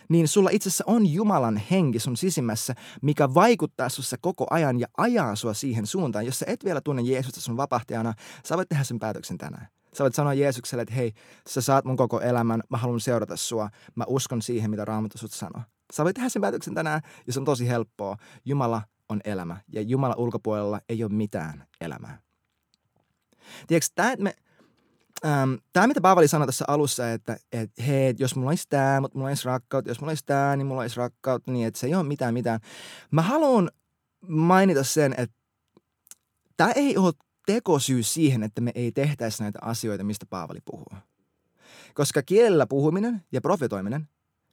niin 0.10 0.27
sulla 0.27 0.50
itse 0.53 0.70
asiassa 0.70 0.84
on 0.88 1.06
Jumalan 1.06 1.62
henki 1.72 2.00
sun 2.00 2.18
sisimmässä, 2.18 2.75
mikä 3.01 3.34
vaikuttaa 3.34 3.89
sussa 3.89 4.18
koko 4.22 4.48
ajan 4.50 4.79
ja 4.79 4.88
ajaa 4.98 5.36
sua 5.36 5.53
siihen 5.53 5.88
suuntaan. 5.88 6.25
Jos 6.25 6.39
sä 6.39 6.46
et 6.50 6.65
vielä 6.65 6.82
tunne 6.82 7.01
Jeesusta 7.01 7.41
sun 7.41 7.58
vapahtajana, 7.58 8.13
sä 8.46 8.58
voit 8.58 8.70
tehdä 8.70 8.84
sen 8.84 9.00
päätöksen 9.00 9.38
tänään. 9.38 9.68
Sä 9.93 10.03
voit 10.03 10.15
sanoa 10.15 10.34
Jeesukselle, 10.34 10.81
että 10.81 10.93
hei, 10.93 11.13
sä 11.48 11.62
saat 11.62 11.86
mun 11.86 11.98
koko 11.98 12.22
elämän, 12.22 12.63
mä 12.69 12.77
haluan 12.77 13.00
seurata 13.00 13.36
sua, 13.38 13.69
mä 13.96 14.03
uskon 14.08 14.41
siihen, 14.41 14.69
mitä 14.69 14.86
Raamattu 14.86 15.17
sut 15.17 15.31
sanoo. 15.31 15.62
Sä 15.93 16.03
voit 16.03 16.13
tehdä 16.13 16.29
sen 16.29 16.41
päätöksen 16.41 16.74
tänään 16.74 17.01
ja 17.27 17.34
se 17.34 17.39
on 17.39 17.46
tosi 17.46 17.67
helppoa. 17.67 18.17
Jumala 18.46 18.81
on 19.10 19.22
elämä 19.24 19.58
ja 19.74 19.81
Jumala 19.81 20.15
ulkopuolella 20.17 20.79
ei 20.89 21.03
ole 21.03 21.12
mitään 21.13 21.67
elämää. 21.81 22.19
Tiedätkö, 23.67 23.91
tämä, 23.96 24.12
että 24.12 24.24
me, 24.24 24.34
ähm, 25.25 25.53
tämä, 25.74 25.88
mitä 25.88 26.01
Paavali 26.01 26.27
sanoi 26.27 26.48
tässä 26.48 26.65
alussa, 26.67 27.12
että, 27.12 27.38
että 27.51 27.84
hei, 27.84 28.15
jos 28.19 28.36
mulla 28.36 28.50
olisi 28.50 28.65
tämä, 28.69 29.01
mutta 29.01 29.17
mulla 29.17 29.29
olisi 29.29 29.46
rakkautta, 29.46 29.91
jos 29.91 30.01
mulla 30.01 30.12
olisi 30.12 30.25
tämä, 30.25 30.55
niin 30.55 30.67
mulla 30.67 30.81
olisi 30.81 30.98
rakkautta, 30.98 31.51
niin 31.51 31.67
että 31.67 31.79
se 31.79 31.88
ei 31.88 31.96
ole 31.96 32.03
mitään 32.03 32.34
mitään. 32.34 32.60
Mä 33.12 33.22
haluan 33.22 33.72
mainita 34.27 34.84
sen, 34.84 35.15
että 35.17 35.36
tämä 36.58 36.72
ei 36.72 36.98
ole 36.98 37.13
tekosyy 37.53 38.03
siihen, 38.03 38.44
että 38.44 38.62
me 38.62 38.72
ei 38.75 38.91
tehtäisi 38.91 39.44
näitä 39.44 39.60
asioita, 39.62 40.03
mistä 40.03 40.25
Paavali 40.29 40.60
puhuu. 40.65 40.94
Koska 41.94 42.24
kielellä 42.24 42.68
puhuminen 42.68 43.22
ja 43.32 43.41
profetoiminen, 43.41 44.08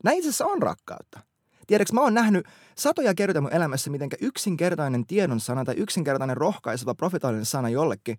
näin 0.04 0.16
itse 0.18 0.28
asiassa 0.28 0.46
on 0.46 0.62
rakkautta. 0.62 1.20
Tiedätkö, 1.66 1.94
mä 1.94 2.00
oon 2.00 2.14
nähnyt 2.14 2.46
satoja 2.76 3.14
kertoja 3.14 3.40
mun 3.40 3.52
elämässä, 3.52 3.90
miten 3.90 4.08
yksinkertainen 4.20 5.06
tiedon 5.06 5.40
sana 5.40 5.64
tai 5.64 5.74
yksinkertainen 5.74 6.36
rohkaiseva 6.36 6.94
profetaalinen 6.94 7.44
sana 7.44 7.68
jollekin, 7.68 8.18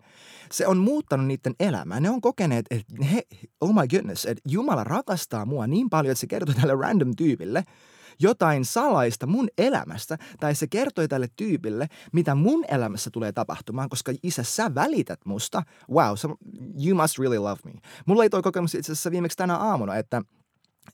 se 0.52 0.66
on 0.66 0.78
muuttanut 0.78 1.26
niiden 1.26 1.54
elämää. 1.60 2.00
Ne 2.00 2.10
on 2.10 2.20
kokeneet, 2.20 2.66
että 2.70 3.04
he, 3.04 3.22
oh 3.60 3.74
my 3.74 3.88
goodness, 3.88 4.26
että 4.26 4.42
Jumala 4.48 4.84
rakastaa 4.84 5.44
mua 5.46 5.66
niin 5.66 5.90
paljon, 5.90 6.12
että 6.12 6.20
se 6.20 6.26
kertoo 6.26 6.54
tälle 6.54 6.74
random 6.74 7.16
tyypille– 7.16 7.64
jotain 8.20 8.64
salaista 8.64 9.26
mun 9.26 9.48
elämästä, 9.58 10.18
tai 10.40 10.54
se 10.54 10.66
kertoi 10.66 11.08
tälle 11.08 11.28
tyypille, 11.36 11.88
mitä 12.12 12.34
mun 12.34 12.64
elämässä 12.68 13.10
tulee 13.10 13.32
tapahtumaan, 13.32 13.88
koska 13.88 14.12
isä, 14.22 14.42
sä 14.42 14.74
välität 14.74 15.20
musta. 15.24 15.62
Wow, 15.90 16.14
so 16.14 16.28
you 16.86 16.96
must 17.02 17.18
really 17.18 17.38
love 17.38 17.60
me. 17.64 17.72
Mulla 18.06 18.22
ei 18.22 18.30
toi 18.30 18.42
kokemus 18.42 18.74
itse 18.74 18.92
asiassa 18.92 19.10
viimeksi 19.10 19.36
tänä 19.36 19.56
aamuna, 19.56 19.96
että– 19.96 20.22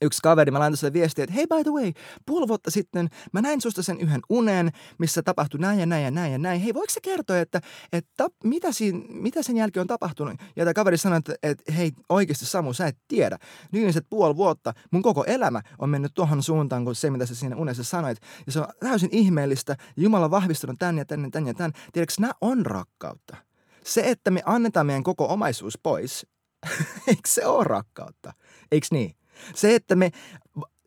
yksi 0.02 0.22
kaveri, 0.22 0.50
mä 0.50 0.58
laitoin 0.58 0.76
sille 0.76 0.92
viestiä, 0.92 1.24
että 1.24 1.34
hei 1.34 1.46
by 1.46 1.62
the 1.62 1.70
way, 1.70 1.92
puoli 2.26 2.48
vuotta 2.48 2.70
sitten 2.70 3.08
mä 3.32 3.42
näin 3.42 3.60
susta 3.60 3.82
sen 3.82 4.00
yhden 4.00 4.20
unen, 4.28 4.70
missä 4.98 5.22
tapahtui 5.22 5.60
näin 5.60 5.80
ja 5.80 5.86
näin 5.86 6.04
ja 6.04 6.10
näin 6.10 6.32
ja 6.32 6.38
näin. 6.38 6.60
Hei, 6.60 6.74
voiko 6.74 6.90
se 6.90 7.00
kertoa, 7.00 7.38
että, 7.38 7.60
että 7.92 8.28
mitä, 8.44 8.72
siinä, 8.72 9.00
mitä 9.08 9.42
sen 9.42 9.56
jälkeen 9.56 9.80
on 9.80 9.86
tapahtunut? 9.86 10.34
Ja 10.56 10.64
tämä 10.64 10.74
kaveri 10.74 10.96
sanoi, 10.96 11.18
että, 11.18 11.34
että 11.42 11.72
hei, 11.72 11.92
oikeasti 12.08 12.46
Samu, 12.46 12.72
sä 12.72 12.86
et 12.86 12.98
tiedä. 13.08 13.38
Viimeiset 13.72 14.06
puoli 14.10 14.36
vuotta 14.36 14.72
mun 14.90 15.02
koko 15.02 15.24
elämä 15.24 15.62
on 15.78 15.90
mennyt 15.90 16.14
tuohon 16.14 16.42
suuntaan 16.42 16.84
kuin 16.84 16.96
se, 16.96 17.10
mitä 17.10 17.26
sä 17.26 17.34
siinä 17.34 17.56
unessa 17.56 17.84
sanoit. 17.84 18.18
Ja 18.46 18.52
se 18.52 18.60
on 18.60 18.68
täysin 18.80 19.08
ihmeellistä. 19.12 19.76
Jumala 19.96 20.24
on 20.24 20.30
vahvistunut 20.30 20.78
tän 20.78 20.98
ja 20.98 21.04
tän 21.04 21.22
ja 21.24 21.30
tän 21.30 21.46
ja 21.46 21.54
tän. 21.54 21.72
Tiedätkö, 21.92 22.14
nämä 22.20 22.32
on 22.40 22.66
rakkautta. 22.66 23.36
Se, 23.84 24.10
että 24.10 24.30
me 24.30 24.42
annetaan 24.44 24.86
meidän 24.86 25.02
koko 25.02 25.26
omaisuus 25.26 25.78
pois, 25.82 26.26
eikö 27.08 27.28
se 27.28 27.46
ole 27.46 27.64
rakkautta? 27.64 28.32
Eikö 28.72 28.86
niin? 28.90 29.16
Se, 29.54 29.74
että 29.74 29.96
me, 29.96 30.10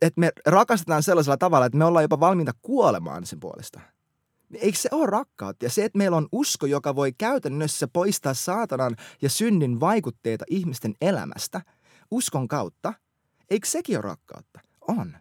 että 0.02 0.20
me 0.20 0.32
rakastetaan 0.46 1.02
sellaisella 1.02 1.36
tavalla, 1.36 1.66
että 1.66 1.78
me 1.78 1.84
ollaan 1.84 2.04
jopa 2.04 2.20
valmiita 2.20 2.52
kuolemaan 2.62 3.26
sen 3.26 3.40
puolesta. 3.40 3.80
Eikö 4.54 4.78
se 4.78 4.88
ole 4.92 5.06
rakkautta? 5.06 5.64
Ja 5.64 5.70
se, 5.70 5.84
että 5.84 5.98
meillä 5.98 6.16
on 6.16 6.28
usko, 6.32 6.66
joka 6.66 6.94
voi 6.96 7.12
käytännössä 7.12 7.88
poistaa 7.88 8.34
saatanan 8.34 8.96
ja 9.22 9.30
synnin 9.30 9.80
vaikutteita 9.80 10.44
ihmisten 10.50 10.94
elämästä 11.00 11.60
uskon 12.10 12.48
kautta, 12.48 12.94
eikö 13.50 13.68
sekin 13.68 13.96
ole 13.96 14.02
rakkautta? 14.02 14.60
On. 14.88 15.16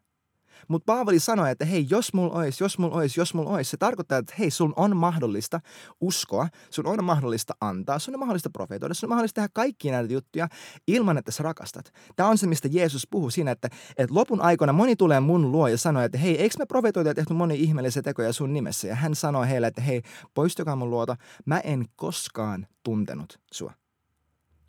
Mutta 0.67 0.93
Paavali 0.93 1.19
sanoi, 1.19 1.51
että 1.51 1.65
hei, 1.65 1.87
jos 1.89 2.13
mulla 2.13 2.33
olisi, 2.33 2.63
jos 2.63 2.77
mulla 2.77 2.95
olisi, 2.95 3.19
jos 3.19 3.33
mulla 3.33 3.49
olisi, 3.49 3.71
se 3.71 3.77
tarkoittaa, 3.77 4.17
että 4.17 4.33
hei, 4.39 4.51
sun 4.51 4.73
on 4.75 4.97
mahdollista 4.97 5.59
uskoa, 6.01 6.47
sun 6.69 6.87
on 6.87 7.03
mahdollista 7.03 7.53
antaa, 7.61 7.99
sun 7.99 8.15
on 8.15 8.19
mahdollista 8.19 8.49
profetoida, 8.49 8.93
sun 8.93 9.07
on 9.07 9.09
mahdollista 9.09 9.35
tehdä 9.35 9.49
kaikkia 9.53 9.91
näitä 9.91 10.13
juttuja 10.13 10.47
ilman, 10.87 11.17
että 11.17 11.31
sä 11.31 11.43
rakastat. 11.43 11.93
Tämä 12.15 12.29
on 12.29 12.37
se, 12.37 12.47
mistä 12.47 12.67
Jeesus 12.71 13.07
puhuu 13.11 13.29
siinä, 13.29 13.51
että, 13.51 13.69
että 13.97 14.15
lopun 14.15 14.41
aikana 14.41 14.73
moni 14.73 14.95
tulee 14.95 15.19
mun 15.19 15.51
luo 15.51 15.67
ja 15.67 15.77
sanoo, 15.77 16.03
että 16.03 16.17
hei, 16.17 16.41
eikö 16.41 16.55
me 16.59 16.65
profetoida 16.65 17.09
ja 17.09 17.15
tehty 17.15 17.33
moni 17.33 17.55
ihmeellisiä 17.55 18.01
tekoja 18.01 18.33
sun 18.33 18.53
nimessä? 18.53 18.87
Ja 18.87 18.95
hän 18.95 19.15
sanoi 19.15 19.49
heille, 19.49 19.67
että 19.67 19.81
hei, 19.81 20.01
poistukaa 20.33 20.75
mun 20.75 20.89
luota, 20.89 21.15
mä 21.45 21.59
en 21.59 21.85
koskaan 21.95 22.67
tuntenut 22.83 23.39
sua. 23.51 23.73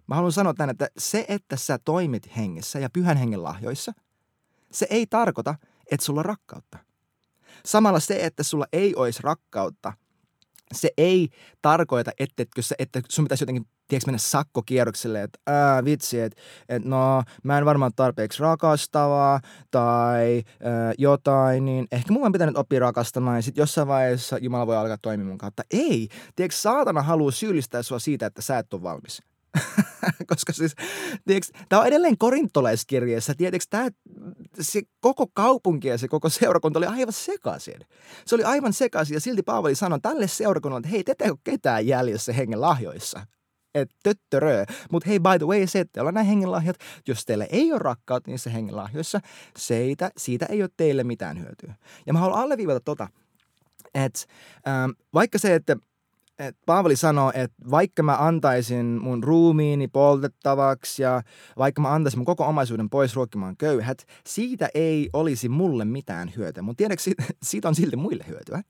Mä 0.07 0.15
haluan 0.15 0.33
sanoa 0.33 0.55
tämän, 0.55 0.71
että 0.71 0.89
se, 0.99 1.25
että 1.29 1.57
sä 1.57 1.79
toimit 1.85 2.37
hengessä 2.37 2.79
ja 2.79 2.91
pyhän 2.91 3.17
hengen 3.17 3.43
lahjoissa, 3.43 3.93
se 4.73 4.87
ei 4.91 5.07
tarkoita, 5.07 5.55
että 5.91 6.07
sulla 6.07 6.21
on 6.21 6.25
rakkautta. 6.25 6.79
Samalla 7.65 8.01
se, 8.01 8.25
että 8.25 8.43
sulla 8.43 8.67
ei 8.73 8.95
olisi 8.95 9.23
rakkautta, 9.23 9.93
se 10.73 10.91
ei 10.97 11.29
tarkoita, 11.63 12.11
että, 12.19 12.43
että, 12.43 12.75
että 12.79 13.01
sun 13.09 13.25
pitäisi 13.25 13.43
jotenkin 13.43 13.67
tiedätkö, 13.89 14.09
mennä 14.09 14.19
sakkokierrokselle, 14.19 15.23
että 15.23 15.39
ää, 15.47 15.85
vitsi, 15.85 16.21
että, 16.21 16.43
että 16.69 16.89
no 16.89 17.23
mä 17.43 17.59
en 17.59 17.65
varmaan 17.65 17.93
tarpeeksi 17.97 18.43
rakastavaa 18.43 19.41
tai 19.71 20.43
ää, 20.63 20.93
jotain, 20.99 21.65
niin 21.65 21.87
ehkä 21.93 22.13
mun 22.13 22.27
on 22.27 22.33
pitänyt 22.33 22.57
oppia 22.57 22.81
rakastamaan 22.81 23.37
ja 23.37 23.43
sitten 23.43 23.63
jossain 23.63 23.89
vaiheessa 23.89 24.39
Jumala 24.39 24.67
voi 24.67 24.77
alkaa 24.77 24.99
toimia 25.03 25.27
mun 25.27 25.39
kautta. 25.39 25.63
Ei, 25.71 26.09
tiedätkö, 26.37 26.57
saatana 26.57 27.03
haluaa 27.03 27.31
syyllistää 27.31 27.83
sua 27.83 27.99
siitä, 27.99 28.27
että 28.27 28.43
sä 28.43 28.59
et 28.59 28.75
ole 28.75 28.83
valmis. 28.83 29.23
Koska 30.31 30.53
siis, 30.53 30.75
tämä 31.69 31.81
on 31.81 31.87
edelleen 31.87 32.19
korintolaiskirjeessä, 32.19 33.35
tiedätkö, 33.35 33.67
tämä, 33.71 33.89
se 34.61 34.83
koko 35.01 35.27
kaupunki 35.33 35.89
ja 35.89 35.99
se 35.99 36.09
koko 36.09 36.29
seurakunta 36.29 36.79
oli 36.79 36.87
aivan 36.87 37.13
sekaisin. 37.13 37.81
Se 38.27 38.35
oli 38.35 38.45
aivan 38.45 38.73
sekaisin 38.73 39.15
ja 39.15 39.21
silti 39.21 39.43
Paavali 39.43 39.75
sanoi 39.75 40.01
tälle 40.01 40.29
seurakunnalle, 40.29 40.79
että 40.81 40.91
hei, 40.91 41.05
te 41.05 41.13
ette 41.13 41.31
ole 41.31 41.39
ketään 41.45 41.87
jäljessä 41.87 42.33
hengen 42.33 42.61
lahjoissa. 42.61 43.27
Että 43.75 43.95
töttörö. 44.03 44.65
Mutta 44.93 45.09
hei, 45.09 45.21
by 45.21 45.39
the 45.39 45.47
way, 45.47 45.67
se, 45.67 45.81
että 45.81 46.05
on 46.05 46.15
nämä 46.15 46.25
hengenlahjat, 46.25 46.77
jos 47.09 47.25
teillä 47.25 47.45
ei 47.45 47.73
ole 47.73 47.79
rakkautta 47.79 48.31
niissä 48.31 48.51
hengenlahjoissa, 48.51 49.21
siitä, 49.57 50.11
siitä 50.17 50.47
ei 50.47 50.63
ole 50.63 50.71
teille 50.77 51.05
mitään 51.05 51.41
hyötyä. 51.41 51.75
Ja 52.07 52.13
mä 52.13 52.19
haluan 52.19 52.41
alleviivata 52.41 52.81
tota, 52.81 53.09
että 53.95 54.21
ähm, 54.69 54.91
vaikka 55.15 55.39
se, 55.39 55.55
että 55.55 55.77
et 56.39 56.57
Paavali 56.67 56.97
sanoo, 56.97 57.33
että 57.35 57.71
vaikka 57.71 58.03
mä 58.03 58.17
antaisin 58.19 58.87
mun 58.87 59.25
ruumiini 59.25 59.89
poltettavaksi 59.89 61.03
ja 61.03 61.23
vaikka 61.59 61.81
mä 61.81 61.95
antaisin 61.95 62.19
mun 62.19 62.27
koko 62.27 62.47
omaisuuden 62.47 62.91
pois 62.91 63.17
ruokkimaan 63.17 63.57
köyhät, 63.57 64.07
siitä 64.27 64.69
ei 64.75 65.11
olisi 65.13 65.49
mulle 65.49 65.85
mitään 65.85 66.33
hyötyä. 66.37 66.63
Mutta 66.63 66.79
tiedätkö, 66.79 67.03
siitä, 67.03 67.25
siitä 67.43 67.69
on 67.69 67.75
silti 67.75 67.97
muille 67.97 68.25
hyötyä. 68.29 68.63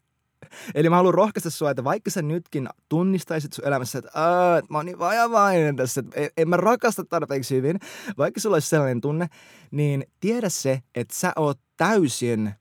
Eli 0.74 0.90
mä 0.90 0.96
haluan 0.96 1.14
rohkaista 1.14 1.50
sua, 1.50 1.70
että 1.70 1.84
vaikka 1.84 2.10
sä 2.10 2.22
nytkin 2.22 2.68
tunnistaisit 2.88 3.52
sun 3.52 3.66
elämässä, 3.66 3.98
että, 3.98 4.10
että 4.58 4.72
mä 4.72 4.78
oon 4.78 4.86
niin 4.86 4.98
vajavainen 4.98 5.76
tässä, 5.76 6.02
että 6.14 6.30
en 6.36 6.48
mä 6.48 6.56
rakasta 6.56 7.04
tarpeeksi 7.04 7.56
hyvin, 7.56 7.78
vaikka 8.18 8.40
sulla 8.40 8.56
olisi 8.56 8.68
sellainen 8.68 9.00
tunne, 9.00 9.26
niin 9.70 10.04
tiedä 10.20 10.48
se, 10.48 10.82
että 10.94 11.14
sä 11.14 11.32
oot 11.36 11.60
täysin, 11.76 12.54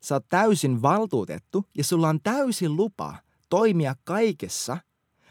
sä 0.00 0.14
oot 0.14 0.28
täysin 0.28 0.82
valtuutettu 0.82 1.64
ja 1.78 1.84
sulla 1.84 2.08
on 2.08 2.20
täysin 2.22 2.76
lupa– 2.76 3.14
toimia 3.50 3.94
kaikessa, 4.04 4.78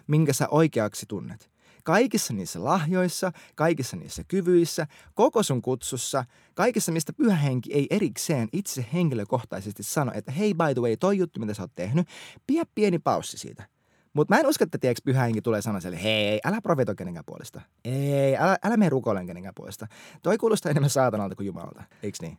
minkä 0.08 0.34
sä 0.34 0.48
oikeaksi 0.52 1.06
tunnet. 1.10 1.50
Kaikissa 1.84 2.34
niissä 2.34 2.64
lahjoissa, 2.64 3.32
kaikissa 3.56 3.98
niissä 3.98 4.24
kyvyissä, 4.28 4.88
koko 5.14 5.44
sun 5.44 5.62
kutsussa, 5.62 6.26
kaikessa 6.54 6.92
mistä 6.92 7.14
pyhä 7.14 7.36
henki 7.36 7.74
ei 7.74 7.88
erikseen 7.90 8.50
itse 8.54 8.86
henkilökohtaisesti 8.94 9.84
sano, 9.84 10.12
että 10.16 10.32
hei 10.32 10.54
by 10.54 10.74
the 10.74 10.82
way, 10.82 10.98
toi 10.98 11.18
juttu 11.18 11.40
mitä 11.40 11.54
sä 11.54 11.64
oot 11.64 11.72
tehnyt, 11.76 12.08
pidä 12.48 12.64
pieni 12.76 13.00
paussi 13.00 13.38
siitä. 13.38 13.68
Mutta 14.14 14.36
mä 14.36 14.40
en 14.40 14.48
usko, 14.48 14.64
että 14.64 14.78
tiedätkö, 14.78 15.02
pyhä 15.06 15.24
henki 15.24 15.42
tulee 15.42 15.62
sanoa 15.62 15.80
sille, 15.80 16.04
hei, 16.04 16.40
älä 16.46 16.62
profetoi 16.62 16.96
kenenkään 16.96 17.26
puolesta. 17.26 17.62
Ei, 17.86 18.38
älä, 18.38 18.58
älä 18.64 18.78
mene 18.78 18.90
rukoilemaan 18.90 19.28
kenenkään 19.28 19.56
puolesta. 19.56 19.88
Toi 20.24 20.38
kuulostaa 20.38 20.70
enemmän 20.70 20.90
saatanalta 20.90 21.36
kuin 21.36 21.48
Jumalalta, 21.48 21.84
eikö 22.04 22.18
niin? 22.22 22.38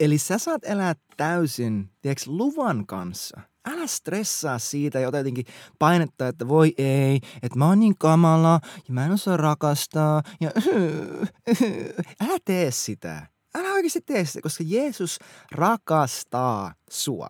Eli 0.00 0.18
sä 0.18 0.38
saat 0.38 0.64
elää 0.64 0.94
täysin, 1.16 1.90
tiedätkö, 2.02 2.24
luvan 2.26 2.86
kanssa– 2.86 3.40
älä 3.64 3.86
stressaa 3.86 4.58
siitä 4.58 4.98
ja 4.98 5.04
jotenkin 5.04 5.46
painetta, 5.78 6.28
että 6.28 6.48
voi 6.48 6.74
ei, 6.78 7.20
että 7.42 7.58
mä 7.58 7.66
oon 7.66 7.80
niin 7.80 7.98
kamala 7.98 8.60
ja 8.88 8.94
mä 8.94 9.06
en 9.06 9.12
osaa 9.12 9.36
rakastaa 9.36 10.22
ja 10.40 10.50
älä 12.28 12.38
tee 12.44 12.70
sitä. 12.70 13.26
Älä 13.54 13.72
oikeasti 13.72 14.00
tee 14.00 14.24
sitä, 14.24 14.42
koska 14.42 14.64
Jeesus 14.66 15.18
rakastaa 15.52 16.74
sua. 16.90 17.28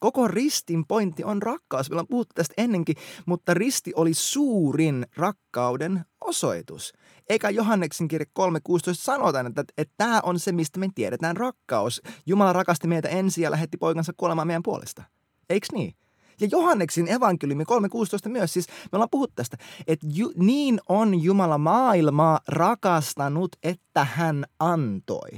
Koko 0.00 0.28
ristin 0.28 0.86
pointti 0.86 1.24
on 1.24 1.42
rakkaus. 1.42 1.90
Meillä 1.90 2.00
on 2.00 2.08
puhuttu 2.08 2.32
tästä 2.34 2.54
ennenkin, 2.56 2.96
mutta 3.26 3.54
risti 3.54 3.92
oli 3.96 4.14
suurin 4.14 5.06
rakkauden 5.16 6.04
osoitus. 6.20 6.92
Eikä 7.28 7.50
Johanneksen 7.50 8.08
kirja 8.08 8.26
3.16 8.38 8.46
sanotaan, 8.92 9.46
että, 9.46 9.60
että, 9.60 9.72
että 9.78 9.94
tämä 9.96 10.20
on 10.22 10.38
se, 10.38 10.52
mistä 10.52 10.80
me 10.80 10.88
tiedetään 10.94 11.36
rakkaus. 11.36 12.02
Jumala 12.26 12.52
rakasti 12.52 12.88
meitä 12.88 13.08
ensin 13.08 13.42
ja 13.42 13.50
lähetti 13.50 13.76
poikansa 13.76 14.12
kuolemaan 14.16 14.46
meidän 14.46 14.62
puolesta. 14.62 15.02
Eikö 15.50 15.66
niin? 15.72 15.94
Ja 16.40 16.48
Johanneksin 16.50 17.08
evankeliumi 17.08 17.64
3.16 17.64 18.28
myös, 18.28 18.52
siis 18.52 18.66
me 18.68 18.96
ollaan 18.96 19.10
puhuttu 19.10 19.32
tästä, 19.36 19.56
että 19.86 20.06
ju, 20.12 20.32
niin 20.36 20.80
on 20.88 21.22
Jumala 21.22 21.58
maailmaa 21.58 22.40
rakastanut, 22.48 23.56
että 23.62 24.04
hän 24.04 24.44
antoi. 24.60 25.30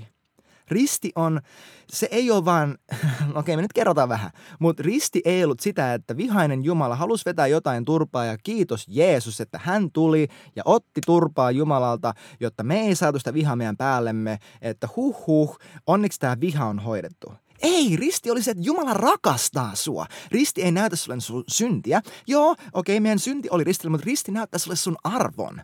Risti 0.70 1.12
on, 1.16 1.40
se 1.92 2.08
ei 2.10 2.30
ole 2.30 2.44
vaan, 2.44 2.78
okei 2.92 3.32
okay, 3.34 3.56
me 3.56 3.62
nyt 3.62 3.72
kerrotaan 3.72 4.08
vähän, 4.08 4.30
mutta 4.58 4.82
risti 4.82 5.22
ei 5.24 5.44
ollut 5.44 5.60
sitä, 5.60 5.94
että 5.94 6.16
vihainen 6.16 6.64
Jumala 6.64 6.96
halusi 6.96 7.24
vetää 7.26 7.46
jotain 7.46 7.84
turpaa 7.84 8.24
ja 8.24 8.38
kiitos 8.44 8.86
Jeesus, 8.88 9.40
että 9.40 9.60
hän 9.62 9.90
tuli 9.92 10.28
ja 10.56 10.62
otti 10.64 11.00
turpaa 11.06 11.50
Jumalalta, 11.50 12.14
jotta 12.40 12.62
me 12.62 12.80
ei 12.80 12.94
saatu 12.94 13.18
sitä 13.18 13.34
vihaa 13.34 13.56
meidän 13.56 13.76
päällemme, 13.76 14.38
että 14.62 14.88
huh 14.96 15.26
huh, 15.26 15.58
onneksi 15.86 16.20
tämä 16.20 16.36
viha 16.40 16.66
on 16.66 16.78
hoidettu. 16.78 17.32
Ei, 17.62 17.96
risti 17.96 18.30
oli 18.30 18.42
se, 18.42 18.50
että 18.50 18.62
Jumala 18.62 18.94
rakastaa 18.94 19.74
sua. 19.74 20.06
Risti 20.30 20.62
ei 20.62 20.72
näytä 20.72 20.96
sulle 20.96 21.20
sun 21.20 21.44
syntiä. 21.48 22.02
Joo, 22.26 22.50
okei, 22.50 22.66
okay, 22.72 23.00
meidän 23.00 23.18
synti 23.18 23.48
oli 23.50 23.64
ristillä, 23.64 23.90
mutta 23.90 24.06
risti 24.06 24.32
näyttää 24.32 24.58
sulle 24.58 24.76
sun 24.76 24.96
arvon. 25.04 25.62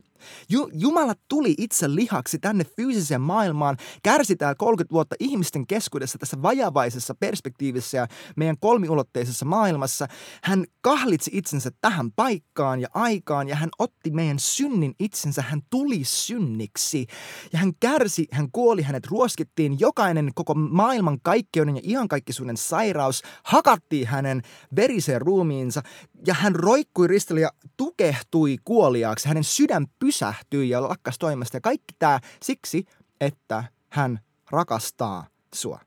Ju- 0.48 0.70
Jumala 0.72 1.14
tuli 1.28 1.54
itse 1.58 1.94
lihaksi 1.94 2.38
tänne 2.38 2.64
fyysiseen 2.64 3.20
maailmaan, 3.20 3.76
kärsi 4.02 4.36
täällä 4.36 4.54
30 4.54 4.92
vuotta 4.92 5.16
ihmisten 5.20 5.66
keskuudessa 5.66 6.18
tässä 6.18 6.42
vajavaisessa 6.42 7.14
perspektiivissä 7.14 7.96
ja 7.96 8.06
meidän 8.36 8.56
kolmiulotteisessa 8.60 9.44
maailmassa. 9.44 10.08
Hän 10.42 10.64
kahlitsi 10.80 11.30
itsensä 11.34 11.70
tähän 11.80 12.12
paikkaan 12.12 12.80
ja 12.80 12.88
aikaan 12.94 13.48
ja 13.48 13.56
hän 13.56 13.70
otti 13.78 14.10
meidän 14.10 14.38
synnin 14.38 14.94
itsensä, 15.00 15.42
hän 15.42 15.60
tuli 15.70 16.00
synniksi. 16.04 17.06
Ja 17.52 17.58
hän 17.58 17.72
kärsi, 17.80 18.26
hän 18.32 18.48
kuoli, 18.52 18.82
hänet 18.82 19.06
ruoskittiin, 19.06 19.80
jokainen 19.80 20.30
koko 20.34 20.54
maailman 20.54 21.18
kaikkeuden 21.22 21.76
ja 21.76 21.82
iankaikkisuuden 21.88 22.56
sairaus 22.56 23.22
hakattiin 23.42 24.06
hänen 24.06 24.42
veriseen 24.76 25.20
ruumiinsa 25.20 25.82
ja 26.26 26.34
hän 26.34 26.54
roikkui 26.54 27.08
ristillä 27.08 27.40
ja 27.40 27.50
tukehtui 27.76 28.56
kuoliaaksi. 28.64 29.28
Hänen 29.28 29.44
sydän 29.44 29.86
pysähtyi 29.98 30.68
ja 30.68 30.82
lakkas 30.82 31.18
toimesta. 31.18 31.56
Ja 31.56 31.60
kaikki 31.60 31.94
tämä 31.98 32.20
siksi, 32.42 32.84
että 33.20 33.64
hän 33.88 34.20
rakastaa 34.50 35.26
sua. 35.54 35.80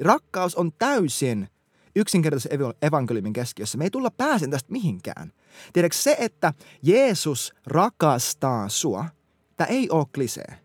Rakkaus 0.00 0.54
on 0.54 0.72
täysin 0.78 1.48
yksinkertaisen 1.96 2.52
evankeliumin 2.82 3.32
keskiössä. 3.32 3.78
Me 3.78 3.84
ei 3.84 3.90
tulla 3.90 4.10
pääsen 4.10 4.50
tästä 4.50 4.72
mihinkään. 4.72 5.32
Tiedätkö 5.72 5.96
se, 5.96 6.16
että 6.18 6.52
Jeesus 6.82 7.54
rakastaa 7.66 8.68
sua, 8.68 9.04
tämä 9.56 9.68
ei 9.68 9.90
ole 9.90 10.06
klisee, 10.14 10.60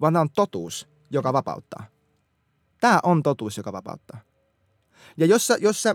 vaan 0.00 0.12
tämä 0.12 0.20
on 0.20 0.30
totuus, 0.30 0.88
joka 1.10 1.32
vapauttaa. 1.32 1.95
Tämä 2.80 3.00
on 3.02 3.22
totuus, 3.22 3.56
joka 3.56 3.72
vapauttaa. 3.72 4.20
Ja 5.16 5.26
jos 5.26 5.46
sä, 5.46 5.56
jos 5.60 5.82
sä 5.82 5.94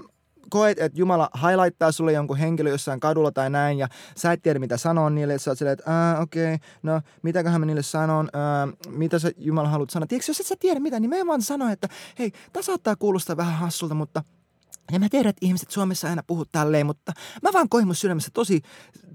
koet, 0.50 0.80
että 0.80 1.00
Jumala 1.00 1.30
highlighttaa 1.36 1.92
sulle 1.92 2.12
jonkun 2.12 2.38
henkilö 2.38 2.70
jossain 2.70 3.00
kadulla 3.00 3.32
tai 3.32 3.50
näin, 3.50 3.78
ja 3.78 3.88
sä 4.18 4.32
et 4.32 4.42
tiedä, 4.42 4.60
mitä 4.60 4.78
sanoa 4.78 5.10
niille, 5.10 5.34
että 5.34 5.44
sä 5.44 5.52
oot 5.52 5.58
silleen, 5.58 5.78
että 5.80 6.18
okei, 6.22 6.54
okay, 6.54 6.68
no 6.84 7.02
mitäköhän 7.22 7.62
mä 7.62 7.66
niille 7.66 7.84
sanon, 7.84 8.30
ää, 8.34 8.68
mitä 8.90 9.20
sä 9.20 9.32
Jumala 9.38 9.70
haluat 9.70 9.90
sanoa. 9.90 10.08
Tiedätkö, 10.08 10.30
jos 10.30 10.40
et 10.40 10.46
sä 10.46 10.56
tiedä 10.60 10.80
mitä, 10.80 11.00
niin 11.00 11.10
me 11.10 11.28
vaan 11.28 11.42
sano, 11.42 11.70
että 11.70 11.88
hei, 12.20 12.32
tämä 12.54 12.64
saattaa 12.64 12.96
kuulostaa 12.96 13.38
vähän 13.38 13.54
hassulta, 13.54 13.96
mutta 13.96 14.24
ja 14.92 15.00
mä 15.00 15.10
tiedän, 15.10 15.30
että 15.30 15.46
ihmiset 15.46 15.72
Suomessa 15.72 16.10
aina 16.10 16.24
puhuu 16.28 16.46
tälleen, 16.46 16.86
mutta 16.86 17.12
mä 17.42 17.54
vaan 17.54 17.70
koin 17.70 17.88
mun 17.88 17.96
sydämessä 17.96 18.32
tosi, 18.34 18.62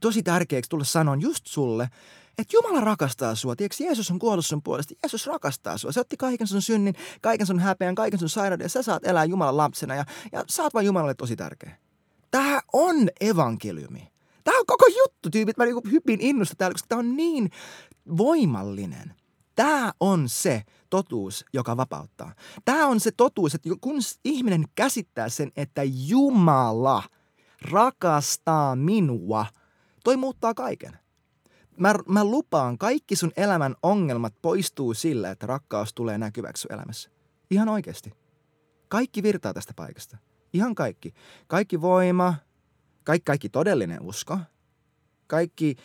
tosi 0.01 0.23
tärkeäksi 0.23 0.69
tulla 0.69 0.85
sanoa 0.85 1.17
just 1.17 1.47
sulle, 1.47 1.89
että 2.39 2.57
Jumala 2.57 2.81
rakastaa 2.81 3.35
sua. 3.35 3.57
Tiedätkö, 3.57 3.85
Jeesus 3.85 4.11
on 4.11 4.19
kuollut 4.19 4.47
sun 4.47 4.63
puolesta. 4.63 4.95
Jeesus 5.03 5.27
rakastaa 5.27 5.79
sua. 5.79 5.93
Se 5.93 6.01
otti 6.01 6.17
kaiken 6.17 6.47
sun 6.47 6.63
synnin, 6.63 6.95
kaiken 7.23 7.47
sun 7.47 7.61
häpeän, 7.61 7.95
kaiken 7.95 8.19
sun 8.19 8.29
sairauden 8.29 8.65
ja 8.65 8.69
sä 8.69 8.83
saat 8.83 9.07
elää 9.07 9.25
Jumalan 9.25 9.57
lapsena 9.57 9.95
ja, 9.95 10.05
ja 10.33 10.45
sä 10.49 10.63
oot 10.63 10.75
vaan 10.75 10.87
Jumalalle 10.87 11.15
tosi 11.15 11.37
tärkeä. 11.37 11.77
Tämä 12.31 12.61
on 12.73 12.97
evankeliumi. 13.21 14.13
Tämä 14.45 14.59
on 14.59 14.67
koko 14.67 14.87
juttu, 14.99 15.31
tyypit. 15.31 15.57
Mä 15.57 15.65
niinku 15.65 15.89
hypin 15.91 16.21
innosta 16.21 16.55
täällä, 16.59 16.75
koska 16.75 16.87
tämä 16.89 16.99
on 16.99 17.17
niin 17.17 17.51
voimallinen. 18.17 19.15
Tämä 19.55 19.93
on 20.01 20.29
se 20.29 20.63
totuus, 20.91 21.45
joka 21.53 21.77
vapauttaa. 21.77 22.35
Tämä 22.65 22.87
on 22.87 23.01
se 23.01 23.11
totuus, 23.17 23.55
että 23.55 23.69
kun 23.81 23.97
ihminen 24.25 24.65
käsittää 24.75 25.29
sen, 25.29 25.53
että 25.57 25.83
Jumala 25.85 27.03
rakastaa 27.71 28.77
minua, 28.77 29.47
toi 30.05 30.17
muuttaa 30.17 30.55
kaiken 30.55 30.99
mä, 31.79 31.95
mä 32.09 32.25
lupaan, 32.25 32.79
kaikki 32.79 33.17
sun 33.17 33.33
elämän 33.37 33.75
ongelmat 33.83 34.35
poistuu 34.43 34.95
sillä, 34.95 35.31
että 35.31 35.47
rakkaus 35.47 35.95
tulee 35.95 36.19
näkyväksi 36.19 36.61
sun 36.61 36.73
elämässä. 36.73 37.11
Ihan 37.51 37.69
oikeasti. 37.69 38.13
Kaikki 38.89 39.23
virtaa 39.23 39.55
tästä 39.55 39.73
paikasta. 39.77 40.19
Ihan 40.53 40.75
kaikki. 40.75 41.15
Kaikki 41.47 41.81
voima, 41.81 42.35
kaikki, 43.05 43.25
kaikki 43.25 43.49
todellinen 43.49 44.03
usko, 44.03 44.39
kaikki 45.27 45.77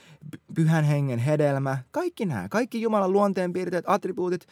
pyhän 0.56 0.84
hengen 0.84 1.20
hedelmä, 1.20 1.78
kaikki 1.92 2.26
nämä, 2.26 2.50
kaikki 2.50 2.82
Jumalan 2.82 3.12
luonteenpiirteet, 3.12 3.86
attribuutit. 3.88 4.48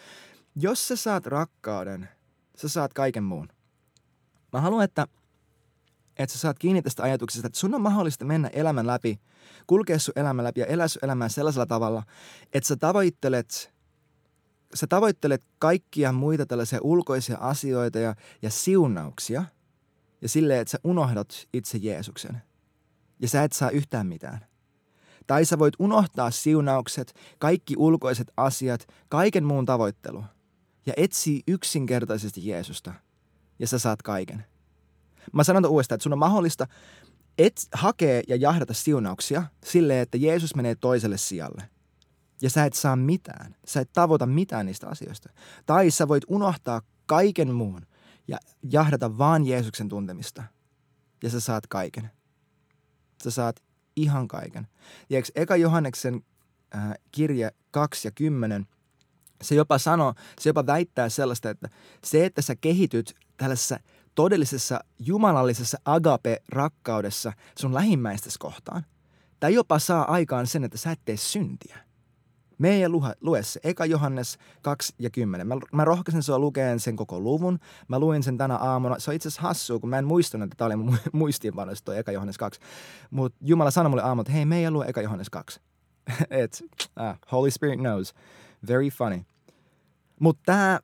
Jos 0.55 0.87
sä 0.87 0.95
saat 0.95 1.25
rakkauden, 1.25 2.09
sä 2.55 2.69
saat 2.69 2.93
kaiken 2.93 3.23
muun. 3.23 3.47
Mä 4.53 4.61
haluan, 4.61 4.83
että, 4.83 5.07
että 6.19 6.33
sä 6.33 6.39
saat 6.39 6.59
kiinni 6.59 6.81
tästä 6.81 7.03
ajatuksesta, 7.03 7.47
että 7.47 7.59
sun 7.59 7.75
on 7.75 7.81
mahdollista 7.81 8.25
mennä 8.25 8.47
elämän 8.47 8.87
läpi– 8.87 9.19
kulkea 9.69 9.99
sun 9.99 10.13
elämän 10.15 10.45
läpi 10.45 10.59
ja 10.59 10.65
elää 10.65 10.87
sun 10.87 11.05
elämää 11.05 11.29
sellaisella 11.29 11.65
tavalla, 11.65 12.03
että 12.53 12.67
sä 12.67 12.75
tavoittelet, 12.75 13.73
sä 14.73 14.87
tavoittelet 14.87 15.43
kaikkia 15.59 16.11
muita 16.11 16.45
tällaisia 16.45 16.79
ulkoisia 16.81 17.37
asioita 17.37 17.99
ja, 17.99 18.15
ja 18.41 18.49
siunauksia 18.49 19.43
ja 20.21 20.29
silleen, 20.29 20.61
että 20.61 20.71
sä 20.71 20.79
unohdat 20.83 21.47
itse 21.53 21.77
Jeesuksen 21.77 22.41
ja 23.19 23.27
sä 23.27 23.43
et 23.43 23.53
saa 23.53 23.69
yhtään 23.69 24.07
mitään. 24.07 24.45
Tai 25.27 25.45
sä 25.45 25.59
voit 25.59 25.73
unohtaa 25.79 26.31
siunaukset, 26.31 27.13
kaikki 27.39 27.73
ulkoiset 27.77 28.31
asiat, 28.37 28.87
kaiken 29.09 29.43
muun 29.43 29.65
tavoittelu 29.65 30.23
ja 30.85 30.93
etsii 30.97 31.43
yksinkertaisesti 31.47 32.47
Jeesusta 32.47 32.93
ja 33.59 33.67
sä 33.67 33.79
saat 33.79 34.01
kaiken. 34.01 34.45
Mä 35.33 35.43
sanon 35.43 35.65
uudestaan, 35.65 35.95
että 35.95 36.03
sun 36.03 36.13
on 36.13 36.19
mahdollista 36.19 36.67
et 37.39 37.67
hakee 37.73 38.23
ja 38.27 38.35
jahdata 38.35 38.73
siunauksia 38.73 39.43
silleen, 39.65 40.01
että 40.01 40.17
Jeesus 40.17 40.55
menee 40.55 40.75
toiselle 40.75 41.17
sijalle. 41.17 41.69
Ja 42.41 42.49
sä 42.49 42.65
et 42.65 42.73
saa 42.73 42.95
mitään. 42.95 43.55
Sä 43.65 43.79
et 43.79 43.89
tavoita 43.93 44.25
mitään 44.25 44.65
niistä 44.65 44.87
asioista. 44.87 45.29
Tai 45.65 45.91
sä 45.91 46.07
voit 46.07 46.23
unohtaa 46.27 46.81
kaiken 47.05 47.53
muun 47.53 47.85
ja 48.27 48.37
jahdata 48.71 49.17
vaan 49.17 49.45
Jeesuksen 49.45 49.89
tuntemista. 49.89 50.43
Ja 51.23 51.29
sä 51.29 51.39
saat 51.39 51.67
kaiken. 51.67 52.11
Sä 53.23 53.31
saat 53.31 53.63
ihan 53.95 54.27
kaiken. 54.27 54.67
Ja 55.09 55.21
Eka 55.35 55.55
Johanneksen 55.55 56.21
äh, 56.75 56.93
kirje 57.11 57.51
2 57.71 58.07
ja 58.07 58.11
10, 58.11 58.67
se 59.41 59.55
jopa 59.55 59.77
sanoo, 59.77 60.13
se 60.39 60.49
jopa 60.49 60.65
väittää 60.65 61.09
sellaista, 61.09 61.49
että 61.49 61.69
se, 62.03 62.25
että 62.25 62.41
sä 62.41 62.55
kehityt 62.55 63.15
tällaisessa– 63.37 63.79
todellisessa 64.19 64.79
jumalallisessa 64.99 65.77
agape-rakkaudessa 65.85 67.33
sun 67.59 67.73
lähimmäistäsi 67.73 68.39
kohtaan. 68.39 68.85
Tai 69.39 69.53
jopa 69.53 69.79
saa 69.79 70.11
aikaan 70.11 70.47
sen, 70.47 70.63
että 70.63 70.77
sä 70.77 70.91
et 70.91 70.99
tee 71.05 71.17
syntiä. 71.17 71.77
Me 72.57 72.69
ei 72.69 72.89
lue, 73.21 73.43
se. 73.43 73.59
Eka 73.63 73.85
Johannes 73.85 74.37
2 74.61 74.93
ja 74.99 75.09
10. 75.09 75.47
Mä, 75.47 75.55
mä 75.73 75.85
rohkaisen 75.85 76.23
sua 76.23 76.39
lukeen 76.39 76.79
sen 76.79 76.95
koko 76.95 77.19
luvun. 77.19 77.59
Mä 77.87 77.99
luin 77.99 78.23
sen 78.23 78.37
tänä 78.37 78.55
aamuna. 78.55 78.99
Se 78.99 79.11
on 79.11 79.15
itse 79.15 79.27
asiassa 79.27 79.41
hassua, 79.41 79.79
kun 79.79 79.89
mä 79.89 79.97
en 79.97 80.05
muistanut, 80.05 80.45
että 80.45 80.55
tämä 80.55 80.65
oli 80.65 80.75
mun 80.75 80.97
muistiinpanoissa 81.13 81.85
toi 81.85 81.97
Eka 81.97 82.11
Johannes 82.11 82.37
2. 82.37 82.59
Mutta 83.11 83.37
Jumala 83.41 83.71
sanoi 83.71 83.89
mulle 83.89 84.03
aamulla, 84.03 84.21
että 84.21 84.33
hei, 84.33 84.45
me 84.45 84.57
ei 84.57 84.71
lue 84.71 84.85
Eka 84.87 85.01
Johannes 85.01 85.29
2. 85.29 85.61
Et, 86.29 86.63
ah, 86.95 87.19
Holy 87.31 87.51
Spirit 87.51 87.79
knows. 87.79 88.13
Very 88.67 88.89
funny. 88.89 89.25
Mutta 90.19 90.41
tämä 90.45 90.79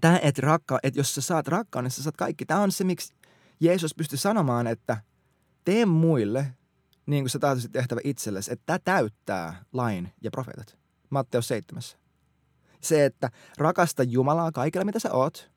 tämä, 0.00 0.18
että, 0.22 0.42
rakka, 0.42 0.78
että 0.82 1.00
jos 1.00 1.14
sä 1.14 1.20
saat 1.20 1.48
rakkauden, 1.48 1.84
niin 1.84 1.92
sä 1.92 2.02
saat 2.02 2.16
kaikki. 2.16 2.46
Tämä 2.46 2.60
on 2.60 2.72
se, 2.72 2.84
miksi 2.84 3.14
Jeesus 3.60 3.94
pystyi 3.94 4.18
sanomaan, 4.18 4.66
että 4.66 4.96
tee 5.64 5.86
muille 5.86 6.54
niin 7.06 7.24
kuin 7.24 7.30
sä 7.30 7.38
tahtoisit 7.38 7.72
tehtävä 7.72 8.00
itsellesi, 8.04 8.52
että 8.52 8.62
tämä 8.66 8.78
täyttää 8.78 9.64
lain 9.72 10.12
ja 10.22 10.30
profeetat. 10.30 10.78
Matteus 11.10 11.48
7. 11.48 11.82
Se, 12.80 13.04
että 13.04 13.30
rakasta 13.58 14.02
Jumalaa 14.02 14.52
kaikella, 14.52 14.84
mitä 14.84 14.98
sä 14.98 15.12
oot, 15.12 15.50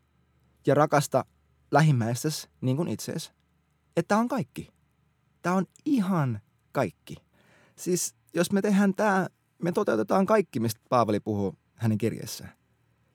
ja 0.68 0.76
rakasta 0.76 1.26
lähimmäistäsi 1.72 2.50
niin 2.62 2.78
kuin 2.78 2.88
itseesi. 2.88 3.32
Että 3.98 4.18
on 4.18 4.28
kaikki. 4.28 4.70
Tämä 5.42 5.56
on 5.56 5.66
ihan 5.86 6.40
kaikki. 6.72 7.16
Siis 7.76 8.16
jos 8.34 8.52
me 8.52 8.62
tehdään 8.62 8.94
tämä, 8.94 9.28
me 9.64 9.72
toteutetaan 9.72 10.26
kaikki, 10.26 10.60
mistä 10.60 10.82
Paavali 10.90 11.20
puhuu 11.20 11.56
hänen 11.76 11.98
kirjeessään. 11.98 12.52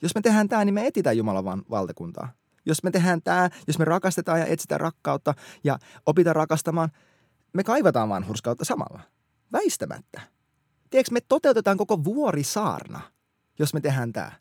Jos 0.02 0.14
me 0.14 0.20
tehdään 0.20 0.48
tämä, 0.48 0.64
niin 0.64 0.74
me 0.74 0.86
etitään 0.86 1.16
Jumalan 1.16 1.62
valtakuntaa. 1.70 2.28
Jos 2.66 2.82
me 2.82 2.90
tehdään 2.90 3.22
tämä, 3.22 3.50
jos 3.66 3.78
me 3.78 3.84
rakastetaan 3.84 4.40
ja 4.40 4.46
etsitään 4.46 4.80
rakkautta 4.80 5.34
ja 5.64 5.78
opitaan 6.06 6.36
rakastamaan, 6.36 6.90
me 7.52 7.64
kaivataan 7.64 8.08
vanhurskautta 8.08 8.64
samalla. 8.64 9.00
Väistämättä. 9.52 10.20
Tiedätkö, 10.90 11.12
me 11.12 11.20
toteutetaan 11.28 11.76
koko 11.76 12.04
vuorisaarna, 12.04 13.00
jos 13.58 13.74
me 13.74 13.80
tehdään 13.80 14.12
tämä. 14.12 14.32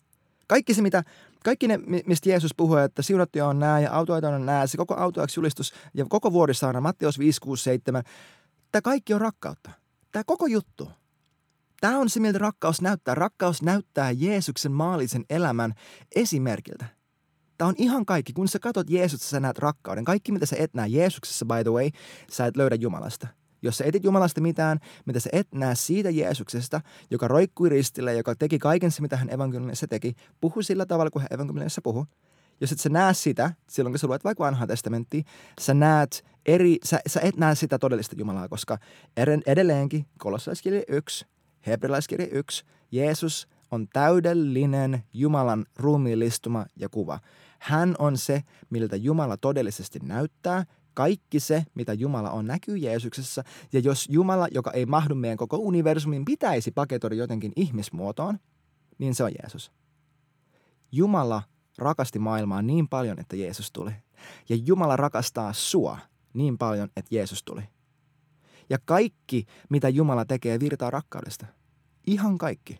Kaikki 0.47 0.73
se, 0.73 0.81
mitä, 0.81 1.03
kaikki 1.43 1.67
ne, 1.67 1.79
mistä 2.05 2.29
Jeesus 2.29 2.51
puhuu, 2.57 2.75
että 2.75 3.01
siunattuja 3.01 3.47
on 3.47 3.59
nämä 3.59 3.79
ja 3.79 3.91
autoita 3.91 4.29
on 4.29 4.45
nämä, 4.45 4.67
se 4.67 4.77
koko 4.77 4.95
autoaksi 4.95 5.39
julistus 5.39 5.73
ja 5.93 6.05
koko 6.09 6.33
vuorisaarna, 6.33 6.81
Matteus 6.81 7.19
5, 7.19 7.41
6, 7.41 7.63
7, 7.63 8.03
tämä 8.71 8.81
kaikki 8.81 9.13
on 9.13 9.21
rakkautta. 9.21 9.71
Tämä 10.11 10.23
koko 10.23 10.47
juttu. 10.47 10.91
Tämä 11.81 11.97
on 11.97 12.09
se, 12.09 12.19
miltä 12.19 12.37
rakkaus 12.37 12.81
näyttää. 12.81 13.15
Rakkaus 13.15 13.61
näyttää 13.61 14.11
Jeesuksen 14.11 14.71
maallisen 14.71 15.25
elämän 15.29 15.73
esimerkiltä. 16.15 16.85
Tämä 17.57 17.67
on 17.67 17.75
ihan 17.77 18.05
kaikki. 18.05 18.33
Kun 18.33 18.47
sä 18.47 18.59
katsot 18.59 18.89
Jeesusta, 18.89 19.27
sä 19.27 19.39
näet 19.39 19.57
rakkauden. 19.57 20.05
Kaikki, 20.05 20.31
mitä 20.31 20.45
sä 20.45 20.55
et 20.59 20.73
näe 20.73 20.87
Jeesuksessa, 20.87 21.45
by 21.45 21.63
the 21.63 21.71
way, 21.71 21.89
sä 22.31 22.45
et 22.45 22.57
löydä 22.57 22.75
Jumalasta. 22.75 23.27
Jos 23.61 23.77
sä 23.77 23.83
etit 23.85 24.03
Jumalasta 24.03 24.41
mitään, 24.41 24.79
mitä 25.05 25.19
sä 25.19 25.29
et 25.33 25.47
näe 25.53 25.75
siitä 25.75 26.09
Jeesuksesta, 26.09 26.81
joka 27.11 27.27
roikkui 27.27 27.69
ristille, 27.69 28.13
joka 28.13 28.35
teki 28.35 28.59
kaiken 28.59 28.91
se, 28.91 29.01
mitä 29.01 29.17
hän 29.17 29.33
evankeliumissa 29.33 29.87
teki, 29.87 30.13
puhu 30.41 30.61
sillä 30.61 30.85
tavalla, 30.85 31.11
kuin 31.11 31.21
hän 31.21 31.29
evankeliumissa 31.31 31.81
puhu. 31.81 32.05
Jos 32.61 32.71
et 32.71 32.79
sä 32.79 32.89
näe 32.89 33.13
sitä, 33.13 33.53
silloin 33.69 33.93
kun 33.93 33.99
sä 33.99 34.07
luet 34.07 34.23
vaikka 34.23 34.43
vanhaa 34.43 34.67
testamenttia, 34.67 35.23
sä 35.61 35.73
näet 35.73 36.25
eri, 36.45 36.77
sä, 36.83 36.99
sä 37.07 37.19
et 37.21 37.37
näe 37.37 37.55
sitä 37.55 37.79
todellista 37.79 38.15
Jumalaa, 38.17 38.49
koska 38.49 38.77
edelleenkin 39.45 40.05
kolossaiskirja 40.17 40.81
1 40.87 41.25
Hebrealaiskirja 41.65 42.27
1. 42.31 42.65
Jeesus 42.91 43.47
on 43.71 43.87
täydellinen 43.93 45.03
Jumalan 45.13 45.65
ruumiillistuma 45.75 46.65
ja 46.75 46.89
kuva. 46.89 47.19
Hän 47.59 47.95
on 47.99 48.17
se, 48.17 48.43
miltä 48.69 48.95
Jumala 48.95 49.37
todellisesti 49.37 49.99
näyttää. 50.03 50.65
Kaikki 50.93 51.39
se, 51.39 51.65
mitä 51.75 51.93
Jumala 51.93 52.31
on, 52.31 52.45
näkyy 52.45 52.77
Jeesuksessa. 52.77 53.43
Ja 53.73 53.79
jos 53.79 54.07
Jumala, 54.09 54.47
joka 54.51 54.71
ei 54.71 54.85
mahdu 54.85 55.15
meidän 55.15 55.37
koko 55.37 55.57
universumin, 55.57 56.25
pitäisi 56.25 56.71
paketoida 56.71 57.15
jotenkin 57.15 57.51
ihmismuotoon, 57.55 58.39
niin 58.97 59.15
se 59.15 59.23
on 59.23 59.31
Jeesus. 59.41 59.71
Jumala 60.91 61.43
rakasti 61.77 62.19
maailmaa 62.19 62.61
niin 62.61 62.87
paljon, 62.87 63.19
että 63.19 63.35
Jeesus 63.35 63.71
tuli. 63.71 63.91
Ja 64.49 64.55
Jumala 64.55 64.95
rakastaa 64.95 65.53
sua 65.53 65.97
niin 66.33 66.57
paljon, 66.57 66.89
että 66.95 67.15
Jeesus 67.15 67.43
tuli. 67.43 67.61
Ja 68.69 68.77
kaikki, 68.85 69.45
mitä 69.69 69.89
Jumala 69.89 70.25
tekee, 70.25 70.59
virtaa 70.59 70.91
rakkaudesta. 70.91 71.45
Ihan 72.07 72.37
kaikki. 72.37 72.79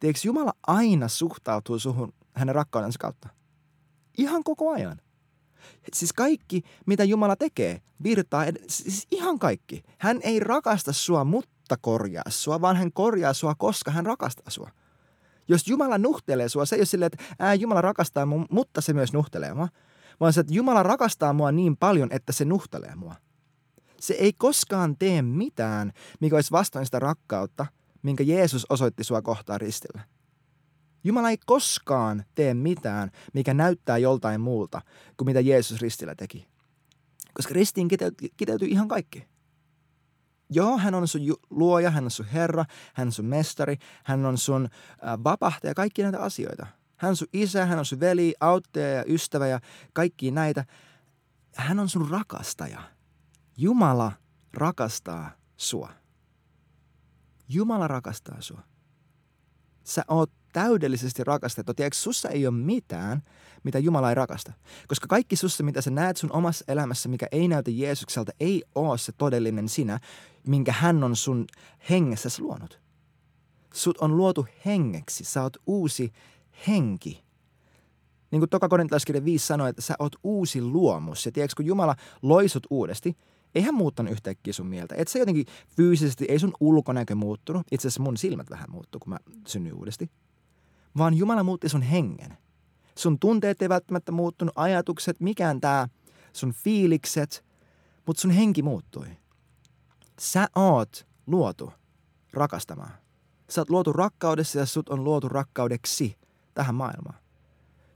Tiedätkö, 0.00 0.28
Jumala 0.28 0.52
aina 0.66 1.08
suhtautuu 1.08 1.78
suhun 1.78 2.12
hänen 2.34 2.54
rakkaudensa 2.54 2.98
kautta. 2.98 3.28
Ihan 4.18 4.44
koko 4.44 4.70
ajan. 4.70 5.00
Siis 5.92 6.12
kaikki, 6.12 6.62
mitä 6.86 7.04
Jumala 7.04 7.36
tekee, 7.36 7.80
virtaa, 8.02 8.44
ed- 8.44 8.64
siis 8.68 9.06
ihan 9.10 9.38
kaikki. 9.38 9.82
Hän 9.98 10.20
ei 10.22 10.40
rakasta 10.40 10.92
sua, 10.92 11.24
mutta 11.24 11.76
korjaa 11.80 12.24
sua, 12.28 12.60
vaan 12.60 12.76
hän 12.76 12.92
korjaa 12.92 13.32
sua, 13.32 13.54
koska 13.54 13.90
hän 13.90 14.06
rakastaa 14.06 14.50
sua. 14.50 14.70
Jos 15.48 15.68
Jumala 15.68 15.98
nuhtelee 15.98 16.48
sua, 16.48 16.66
se 16.66 16.76
ei 16.76 16.80
ole 16.80 16.86
silleen, 16.86 17.10
että 17.12 17.24
ää, 17.38 17.54
Jumala 17.54 17.80
rakastaa 17.80 18.26
mua, 18.26 18.46
mutta 18.50 18.80
se 18.80 18.92
myös 18.92 19.12
nuhtelee 19.12 19.54
mua, 19.54 19.68
vaan 20.20 20.32
se, 20.32 20.40
että 20.40 20.54
Jumala 20.54 20.82
rakastaa 20.82 21.32
mua 21.32 21.52
niin 21.52 21.76
paljon, 21.76 22.08
että 22.12 22.32
se 22.32 22.44
nuhtelee 22.44 22.94
mua. 22.94 23.14
Se 24.04 24.14
ei 24.14 24.32
koskaan 24.32 24.96
tee 24.96 25.22
mitään, 25.22 25.92
mikä 26.20 26.36
olisi 26.36 26.50
vastoin 26.50 26.84
sitä 26.84 26.98
rakkautta, 26.98 27.66
minkä 28.02 28.24
Jeesus 28.24 28.66
osoitti 28.68 29.04
sua 29.04 29.22
kohtaan 29.22 29.60
ristillä. 29.60 30.00
Jumala 31.04 31.30
ei 31.30 31.38
koskaan 31.46 32.24
tee 32.34 32.54
mitään, 32.54 33.10
mikä 33.34 33.54
näyttää 33.54 33.98
joltain 33.98 34.40
muulta 34.40 34.82
kuin 35.16 35.26
mitä 35.26 35.40
Jeesus 35.40 35.80
ristillä 35.80 36.14
teki. 36.14 36.48
Koska 37.34 37.54
ristiin 37.54 37.88
kiteytyy, 38.36 38.68
ihan 38.68 38.88
kaikki. 38.88 39.26
Joo, 40.50 40.78
hän 40.78 40.94
on 40.94 41.08
sun 41.08 41.22
luoja, 41.50 41.90
hän 41.90 42.04
on 42.04 42.10
sun 42.10 42.26
herra, 42.26 42.64
hän 42.94 43.08
on 43.08 43.12
sun 43.12 43.26
mestari, 43.26 43.76
hän 44.04 44.26
on 44.26 44.38
sun 44.38 44.68
vapahtaja, 45.24 45.74
kaikki 45.74 46.02
näitä 46.02 46.20
asioita. 46.20 46.66
Hän 46.96 47.08
on 47.08 47.16
sun 47.16 47.28
isä, 47.32 47.66
hän 47.66 47.78
on 47.78 47.84
sun 47.84 48.00
veli, 48.00 48.34
auttaja 48.40 48.88
ja 48.88 49.04
ystävä 49.08 49.46
ja 49.46 49.60
kaikki 49.92 50.30
näitä. 50.30 50.64
Hän 51.54 51.78
on 51.78 51.88
sun 51.88 52.10
rakastaja. 52.10 52.93
Jumala 53.56 54.12
rakastaa 54.54 55.30
sua. 55.56 55.90
Jumala 57.48 57.88
rakastaa 57.88 58.40
sua. 58.40 58.60
Sä 59.84 60.04
oot 60.08 60.30
täydellisesti 60.52 61.24
rakastettu. 61.24 61.74
Tiedätkö, 61.74 61.98
sussa 61.98 62.28
ei 62.28 62.46
ole 62.46 62.56
mitään, 62.56 63.22
mitä 63.64 63.78
Jumala 63.78 64.08
ei 64.08 64.14
rakasta. 64.14 64.52
Koska 64.88 65.06
kaikki 65.06 65.36
sussa, 65.36 65.62
mitä 65.62 65.80
sä 65.80 65.90
näet 65.90 66.16
sun 66.16 66.32
omassa 66.32 66.64
elämässä, 66.68 67.08
mikä 67.08 67.26
ei 67.32 67.48
näytä 67.48 67.70
Jeesukselta, 67.70 68.32
ei 68.40 68.62
ole 68.74 68.98
se 68.98 69.12
todellinen 69.12 69.68
sinä, 69.68 70.00
minkä 70.46 70.72
hän 70.72 71.04
on 71.04 71.16
sun 71.16 71.46
hengessä 71.90 72.28
luonut. 72.38 72.80
Sut 73.74 73.98
on 73.98 74.16
luotu 74.16 74.46
hengeksi. 74.66 75.24
Sä 75.24 75.42
oot 75.42 75.56
uusi 75.66 76.12
henki. 76.66 77.24
Niin 78.30 78.40
kuin 78.40 78.50
Toka 78.50 78.68
Korintalaiskirja 78.68 79.24
5 79.24 79.46
sanoi, 79.46 79.70
että 79.70 79.82
sä 79.82 79.94
oot 79.98 80.16
uusi 80.22 80.62
luomus. 80.62 81.26
Ja 81.26 81.32
tiedätkö, 81.32 81.54
kun 81.56 81.66
Jumala 81.66 81.96
loi 82.22 82.48
sut 82.48 82.66
uudesti, 82.70 83.16
ei 83.54 83.62
hän 83.62 83.74
muuttanut 83.74 84.12
yhtäkkiä 84.12 84.52
sun 84.52 84.66
mieltä. 84.66 84.94
Et 84.98 85.08
se 85.08 85.18
jotenkin 85.18 85.46
fyysisesti, 85.76 86.24
ei 86.28 86.38
sun 86.38 86.52
ulkonäkö 86.60 87.14
muuttunut. 87.14 87.66
Itse 87.70 87.88
asiassa 87.88 88.02
mun 88.02 88.16
silmät 88.16 88.50
vähän 88.50 88.70
muuttu, 88.70 88.98
kun 88.98 89.10
mä 89.12 89.18
synnyin 89.46 89.74
uudesti. 89.74 90.10
Vaan 90.98 91.14
Jumala 91.14 91.42
muutti 91.42 91.68
sun 91.68 91.82
hengen. 91.82 92.38
Sun 92.98 93.18
tunteet 93.18 93.62
ei 93.62 93.68
välttämättä 93.68 94.12
muuttunut, 94.12 94.54
ajatukset, 94.56 95.20
mikään 95.20 95.60
tää, 95.60 95.88
sun 96.32 96.52
fiilikset, 96.52 97.44
mutta 98.06 98.20
sun 98.20 98.30
henki 98.30 98.62
muuttui. 98.62 99.06
Sä 100.20 100.48
oot 100.56 101.06
luotu 101.26 101.72
rakastamaan. 102.32 102.92
Sä 103.50 103.60
oot 103.60 103.70
luotu 103.70 103.92
rakkaudessa 103.92 104.58
ja 104.58 104.66
sut 104.66 104.88
on 104.88 105.04
luotu 105.04 105.28
rakkaudeksi 105.28 106.16
tähän 106.54 106.74
maailmaan. 106.74 107.18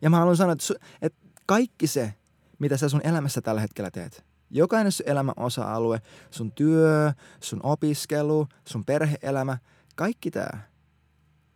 Ja 0.02 0.10
mä 0.10 0.18
haluan 0.18 0.36
sanoa, 0.36 0.52
että, 0.52 0.64
su, 0.64 0.74
että 1.02 1.18
kaikki 1.46 1.86
se, 1.86 2.14
mitä 2.58 2.76
sä 2.76 2.88
sun 2.88 3.00
elämässä 3.04 3.40
tällä 3.40 3.60
hetkellä 3.60 3.90
teet, 3.90 4.24
jokainen 4.50 4.92
sun 4.92 5.08
elämän 5.08 5.34
osa-alue, 5.36 6.02
sun 6.30 6.52
työ, 6.52 7.12
sun 7.40 7.60
opiskelu, 7.62 8.46
sun 8.64 8.84
perheelämä, 8.84 9.58
kaikki 9.96 10.30
tämä, 10.30 10.68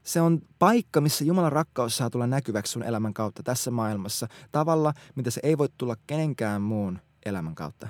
se 0.03 0.21
on 0.21 0.41
paikka, 0.59 1.01
missä 1.01 1.25
Jumalan 1.25 1.53
rakkaus 1.53 1.97
saa 1.97 2.11
tulla 2.11 2.27
näkyväksi 2.27 2.73
sun 2.73 2.83
elämän 2.83 3.15
kautta 3.15 3.43
tässä 3.43 3.71
maailmassa 3.71 4.29
tavalla, 4.53 4.93
mitä 5.15 5.31
se 5.31 5.41
ei 5.45 5.59
voi 5.59 5.69
tulla 5.79 5.97
kenenkään 6.07 6.63
muun 6.63 6.99
elämän 7.27 7.55
kautta. 7.55 7.89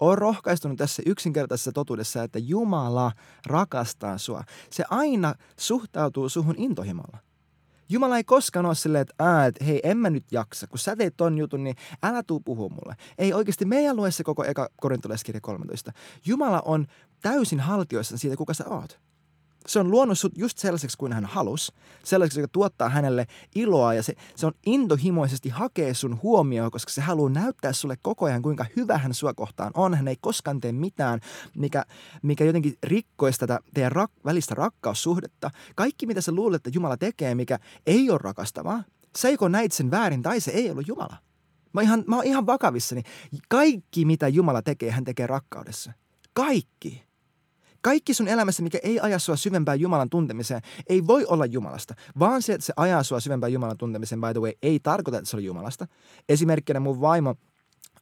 Olen 0.00 0.18
rohkaistunut 0.18 0.78
tässä 0.78 1.02
yksinkertaisessa 1.06 1.72
totuudessa, 1.72 2.22
että 2.22 2.38
Jumala 2.38 3.12
rakastaa 3.46 4.18
sua. 4.18 4.44
Se 4.70 4.84
aina 4.90 5.34
suhtautuu 5.58 6.28
suhun 6.28 6.54
intohimolla. 6.58 7.18
Jumala 7.88 8.16
ei 8.16 8.24
koskaan 8.24 8.66
ole 8.66 8.74
silleen, 8.74 9.02
että, 9.02 9.14
ää, 9.18 9.46
että 9.46 9.64
hei, 9.64 9.80
en 9.82 9.98
mä 9.98 10.10
nyt 10.10 10.32
jaksa. 10.32 10.66
Kun 10.66 10.78
sä 10.78 10.96
teet 10.96 11.14
ton 11.16 11.38
jutun, 11.38 11.64
niin 11.64 11.76
älä 12.02 12.22
tuu 12.22 12.40
puhua 12.40 12.68
mulle. 12.68 12.96
Ei 13.18 13.32
oikeasti, 13.32 13.64
meidän 13.64 13.96
lue 13.96 14.10
se 14.10 14.24
koko 14.24 14.44
eka 14.44 14.68
korintolaiskirja 14.80 15.40
13. 15.40 15.92
Jumala 16.26 16.62
on 16.64 16.86
täysin 17.22 17.60
haltioissa 17.60 18.18
siitä, 18.18 18.36
kuka 18.36 18.54
sä 18.54 18.64
oot. 18.68 19.00
Se 19.68 19.78
on 19.78 19.90
luonut 19.90 20.18
sut 20.18 20.38
just 20.38 20.58
sellaiseksi 20.58 20.98
kuin 20.98 21.12
hän 21.12 21.24
halus, 21.24 21.72
sellaiseksi, 22.04 22.40
joka 22.40 22.50
tuottaa 22.52 22.88
hänelle 22.88 23.26
iloa 23.54 23.94
ja 23.94 24.02
se, 24.02 24.14
se 24.36 24.46
on 24.46 24.52
intohimoisesti 24.66 25.48
hakee 25.48 25.94
sun 25.94 26.20
huomioon, 26.22 26.70
koska 26.70 26.92
se 26.92 27.00
haluaa 27.00 27.30
näyttää 27.30 27.72
sulle 27.72 27.96
koko 28.02 28.26
ajan, 28.26 28.42
kuinka 28.42 28.66
hyvä 28.76 28.98
hän 28.98 29.14
sua 29.14 29.34
kohtaan 29.34 29.70
on. 29.74 29.94
Hän 29.94 30.08
ei 30.08 30.16
koskaan 30.20 30.60
tee 30.60 30.72
mitään, 30.72 31.20
mikä, 31.56 31.84
mikä 32.22 32.44
jotenkin 32.44 32.78
rikkoisi 32.82 33.38
tätä 33.38 33.60
teidän 33.74 33.92
rak, 33.92 34.10
välistä 34.24 34.54
rakkaussuhdetta. 34.54 35.50
Kaikki, 35.74 36.06
mitä 36.06 36.20
sä 36.20 36.32
luulet, 36.32 36.66
että 36.66 36.70
Jumala 36.74 36.96
tekee, 36.96 37.34
mikä 37.34 37.58
ei 37.86 38.10
ole 38.10 38.18
rakastavaa, 38.22 38.84
sä 39.18 39.30
joko 39.30 39.48
näit 39.48 39.72
sen 39.72 39.90
väärin 39.90 40.22
tai 40.22 40.40
se 40.40 40.50
ei 40.50 40.70
ollut 40.70 40.88
Jumala. 40.88 41.16
Mä 41.72 41.82
ihan, 41.82 42.04
mä 42.06 42.16
oon 42.16 42.24
ihan 42.24 42.46
vakavissani. 42.46 43.02
Kaikki, 43.48 44.04
mitä 44.04 44.28
Jumala 44.28 44.62
tekee, 44.62 44.90
hän 44.90 45.04
tekee 45.04 45.26
rakkaudessa. 45.26 45.92
Kaikki. 46.32 47.04
Kaikki 47.84 48.14
sun 48.14 48.28
elämässä, 48.28 48.62
mikä 48.62 48.78
ei 48.82 49.00
aja 49.00 49.18
sua 49.18 49.36
syvempään 49.36 49.80
Jumalan 49.80 50.10
tuntemiseen, 50.10 50.60
ei 50.88 51.06
voi 51.06 51.26
olla 51.26 51.46
Jumalasta, 51.46 51.94
vaan 52.18 52.42
se, 52.42 52.52
että 52.52 52.66
se 52.66 52.72
ajaa 52.76 53.02
sua 53.02 53.20
syvempään 53.20 53.52
Jumalan 53.52 53.78
tuntemiseen, 53.78 54.20
by 54.20 54.32
the 54.32 54.40
way, 54.40 54.52
ei 54.62 54.80
tarkoita, 54.80 55.18
että 55.18 55.30
se 55.30 55.36
oli 55.36 55.44
Jumalasta. 55.44 55.86
Esimerkkinä 56.28 56.80
mun 56.80 57.00
vaimo 57.00 57.34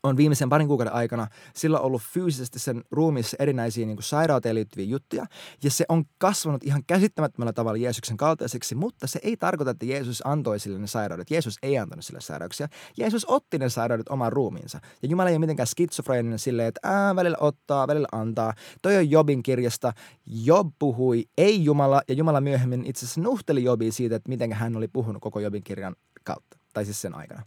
on 0.03 0.17
viimeisen 0.17 0.49
parin 0.49 0.69
kuukauden 0.69 0.95
aikana 0.95 1.27
sillä 1.55 1.79
on 1.79 1.85
ollut 1.85 2.03
fyysisesti 2.03 2.59
sen 2.59 2.85
ruumissa 2.91 3.37
erinäisiä 3.41 3.87
niin 3.87 3.97
kuin 3.97 4.05
sairauteen 4.05 4.55
liittyviä 4.55 4.87
juttuja. 4.87 5.27
Ja 5.63 5.71
se 5.71 5.85
on 5.89 6.05
kasvanut 6.19 6.65
ihan 6.65 6.83
käsittämättömällä 6.87 7.53
tavalla 7.53 7.77
Jeesuksen 7.77 8.17
kaltaiseksi, 8.17 8.75
mutta 8.75 9.07
se 9.07 9.21
ei 9.23 9.37
tarkoita, 9.37 9.71
että 9.71 9.87
Jeesus 9.87 10.27
antoi 10.27 10.59
sille 10.59 10.79
ne 10.79 10.87
sairaudet. 10.87 11.31
Jeesus 11.31 11.59
ei 11.63 11.79
antanut 11.79 12.05
sille 12.05 12.21
sairauksia. 12.21 12.69
Jeesus 12.97 13.25
otti 13.29 13.59
ne 13.59 13.69
sairaudet 13.69 14.09
omaan 14.09 14.33
ruumiinsa. 14.33 14.81
Ja 15.03 15.09
Jumala 15.09 15.29
ei 15.29 15.35
ole 15.35 15.39
mitenkään 15.39 15.67
skitsofreeninen 15.67 16.39
silleen, 16.39 16.69
että 16.69 16.81
ää, 16.83 17.17
välillä 17.17 17.37
ottaa, 17.41 17.89
välillä 17.89 18.09
antaa. 18.13 18.55
Toi 18.83 18.97
on 18.97 19.11
Jobin 19.11 19.43
kirjasta. 19.43 19.93
Job 20.27 20.69
puhui, 20.79 21.25
ei 21.39 21.65
Jumala, 21.65 22.03
ja 22.09 22.15
Jumala 22.15 22.41
myöhemmin 22.41 22.87
itse 22.87 23.07
asiassa 23.07 23.21
nuhteli 23.21 23.65
Jobia 23.65 23.93
siitä, 23.93 24.17
että 24.17 24.29
miten 24.29 24.53
hän 24.53 24.77
oli 24.77 24.89
puhunut 24.89 25.23
koko 25.23 25.41
Jobin 25.41 25.65
kirjan 25.65 25.97
kautta, 26.25 26.59
tai 26.73 26.85
siis 26.85 27.01
sen 27.01 27.15
aikana. 27.15 27.43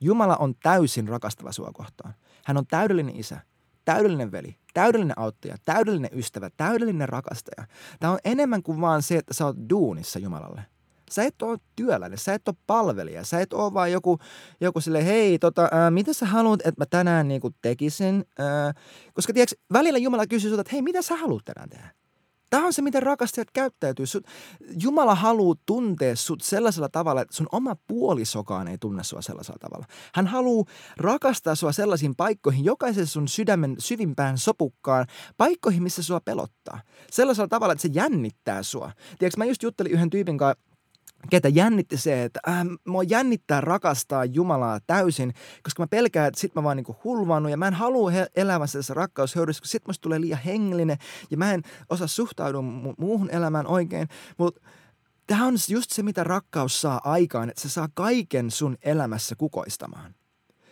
Jumala 0.00 0.36
on 0.36 0.54
täysin 0.62 1.08
rakastava 1.08 1.52
sua 1.52 1.70
kohtaan. 1.74 2.14
Hän 2.44 2.56
on 2.56 2.66
täydellinen 2.66 3.16
isä, 3.16 3.40
täydellinen 3.84 4.32
veli, 4.32 4.56
täydellinen 4.74 5.18
auttaja, 5.18 5.56
täydellinen 5.64 6.10
ystävä, 6.12 6.50
täydellinen 6.56 7.08
rakastaja. 7.08 7.66
Tämä 8.00 8.12
on 8.12 8.18
enemmän 8.24 8.62
kuin 8.62 8.80
vaan 8.80 9.02
se, 9.02 9.16
että 9.16 9.34
sä 9.34 9.46
oot 9.46 9.56
duunissa 9.70 10.18
Jumalalle. 10.18 10.62
Sä 11.10 11.22
et 11.24 11.42
ole 11.42 11.58
työläinen, 11.76 12.18
sä 12.18 12.34
et 12.34 12.48
ole 12.48 12.56
palvelija, 12.66 13.24
sä 13.24 13.40
et 13.40 13.52
ole 13.52 13.74
vaan 13.74 13.92
joku, 13.92 14.18
joku 14.60 14.80
sille, 14.80 15.04
hei, 15.04 15.38
tota, 15.38 15.68
ää, 15.72 15.90
mitä 15.90 16.12
sä 16.12 16.26
haluat, 16.26 16.60
että 16.60 16.80
mä 16.82 16.86
tänään 16.86 17.28
niin 17.28 17.40
tekisin? 17.62 18.24
Ää, 18.38 18.72
koska 19.14 19.32
tiedätkö, 19.32 19.56
välillä 19.72 19.98
Jumala 19.98 20.26
kysyy 20.26 20.50
sulta, 20.50 20.60
että 20.60 20.72
hei, 20.72 20.82
mitä 20.82 21.02
sä 21.02 21.16
haluat 21.16 21.44
tänään 21.44 21.68
tehdä? 21.68 21.94
Tämä 22.50 22.66
on 22.66 22.72
se, 22.72 22.82
miten 22.82 23.02
rakastajat 23.02 23.48
käyttäytyy. 23.52 24.06
Sut, 24.06 24.24
Jumala 24.82 25.14
haluaa 25.14 25.56
tuntea 25.66 26.16
sut 26.16 26.40
sellaisella 26.42 26.88
tavalla, 26.88 27.20
että 27.20 27.36
sun 27.36 27.48
oma 27.52 27.76
puolisokaan 27.86 28.68
ei 28.68 28.78
tunne 28.78 29.04
sua 29.04 29.22
sellaisella 29.22 29.58
tavalla. 29.58 29.86
Hän 30.14 30.26
haluaa 30.26 30.64
rakastaa 30.96 31.54
sua 31.54 31.72
sellaisiin 31.72 32.16
paikkoihin, 32.16 32.64
jokaisen 32.64 33.06
sun 33.06 33.28
sydämen 33.28 33.76
syvimpään 33.78 34.38
sopukkaan, 34.38 35.06
paikkoihin, 35.36 35.82
missä 35.82 36.02
sua 36.02 36.20
pelottaa. 36.20 36.80
Sellaisella 37.10 37.48
tavalla, 37.48 37.72
että 37.72 37.82
se 37.82 37.90
jännittää 37.92 38.62
sua. 38.62 38.92
Tiedätkö, 39.18 39.38
mä 39.38 39.44
just 39.44 39.62
juttelin 39.62 39.92
yhden 39.92 40.10
tyypin 40.10 40.38
kanssa, 40.38 40.62
ketä 41.30 41.48
jännitti 41.48 41.96
se, 41.96 42.24
että 42.24 42.40
äh, 42.48 42.66
mua 42.86 43.02
jännittää 43.02 43.60
rakastaa 43.60 44.24
Jumalaa 44.24 44.80
täysin, 44.86 45.34
koska 45.62 45.82
mä 45.82 45.86
pelkään, 45.86 46.28
että 46.28 46.40
sit 46.40 46.54
mä 46.54 46.62
vaan 46.62 46.76
niinku 46.76 46.96
hulvannut 47.04 47.50
ja 47.50 47.56
mä 47.56 47.68
en 47.68 47.74
halua 47.74 48.10
he- 48.10 48.26
elämässä 48.36 48.78
tässä 48.78 48.94
rakkaushöyryssä, 48.94 49.60
koska 49.60 49.72
sit 49.72 49.86
musta 49.86 50.02
tulee 50.02 50.20
liian 50.20 50.40
hengellinen 50.44 50.98
ja 51.30 51.36
mä 51.36 51.52
en 51.52 51.62
osaa 51.90 52.06
suhtautua 52.06 52.60
mu- 52.60 52.94
muuhun 52.98 53.30
elämään 53.30 53.66
oikein, 53.66 54.08
mutta 54.38 54.60
tämä 55.26 55.46
on 55.46 55.54
just 55.68 55.90
se, 55.90 56.02
mitä 56.02 56.24
rakkaus 56.24 56.80
saa 56.80 57.00
aikaan, 57.04 57.48
että 57.48 57.62
se 57.62 57.68
saa 57.68 57.88
kaiken 57.94 58.50
sun 58.50 58.76
elämässä 58.82 59.34
kukoistamaan 59.36 60.14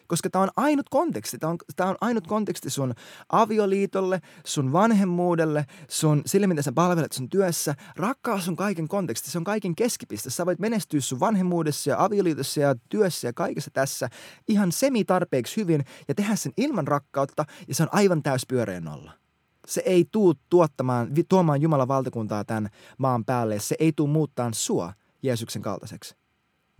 koska 0.06 0.30
tämä 0.30 0.42
on 0.42 0.50
ainut 0.56 0.88
konteksti. 0.88 1.38
Tämä 1.38 1.50
on, 1.50 1.58
tämä 1.76 1.90
on 1.90 1.96
ainut 2.00 2.26
konteksti 2.26 2.70
sun 2.70 2.94
avioliitolle, 3.32 4.20
sun 4.46 4.72
vanhemmuudelle, 4.72 5.66
sun 5.88 6.22
sille, 6.26 6.46
mitä 6.46 6.62
sä 6.62 6.72
palvelet 6.72 7.12
sun 7.12 7.30
työssä. 7.30 7.74
Rakkaus 7.96 8.48
on 8.48 8.56
kaiken 8.56 8.88
konteksti, 8.88 9.30
se 9.30 9.38
on 9.38 9.44
kaiken 9.44 9.74
keskipiste. 9.74 10.30
Sä 10.30 10.46
voit 10.46 10.58
menestyä 10.58 11.00
sun 11.00 11.20
vanhemmuudessa 11.20 11.90
ja 11.90 12.04
avioliitossa 12.04 12.60
ja 12.60 12.74
työssä 12.88 13.28
ja 13.28 13.32
kaikessa 13.32 13.70
tässä 13.70 14.08
ihan 14.48 14.72
semi 14.72 15.04
tarpeeksi 15.04 15.56
hyvin 15.56 15.84
ja 16.08 16.14
tehdä 16.14 16.36
sen 16.36 16.52
ilman 16.56 16.88
rakkautta 16.88 17.44
ja 17.68 17.74
se 17.74 17.82
on 17.82 17.88
aivan 17.92 18.22
täys 18.22 18.46
pyöreän 18.48 18.84
nolla. 18.84 19.12
Se 19.66 19.82
ei 19.84 20.04
tuu 20.12 20.34
tuottamaan, 20.50 21.08
tuomaan 21.28 21.62
Jumalan 21.62 21.88
valtakuntaa 21.88 22.44
tämän 22.44 22.68
maan 22.98 23.24
päälle. 23.24 23.58
Se 23.58 23.76
ei 23.78 23.92
tuu 23.92 24.06
muuttaa 24.06 24.50
sua 24.52 24.92
Jeesuksen 25.22 25.62
kaltaiseksi. 25.62 26.23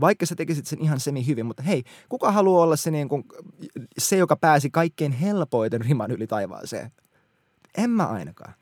Vaikka 0.00 0.26
sä 0.26 0.34
tekisit 0.34 0.66
sen 0.66 0.80
ihan 0.80 1.00
semi 1.00 1.26
hyvin, 1.26 1.46
mutta 1.46 1.62
hei, 1.62 1.82
kuka 2.08 2.32
haluaa 2.32 2.62
olla 2.62 2.76
se, 2.76 2.90
niin 2.90 3.08
kuin, 3.08 3.24
se 3.98 4.16
joka 4.16 4.36
pääsi 4.36 4.70
kaikkein 4.70 5.12
helpoiten 5.12 5.80
riman 5.80 6.10
yli 6.10 6.26
taivaaseen? 6.26 6.92
En 7.76 7.90
mä 7.90 8.06
ainakaan. 8.06 8.54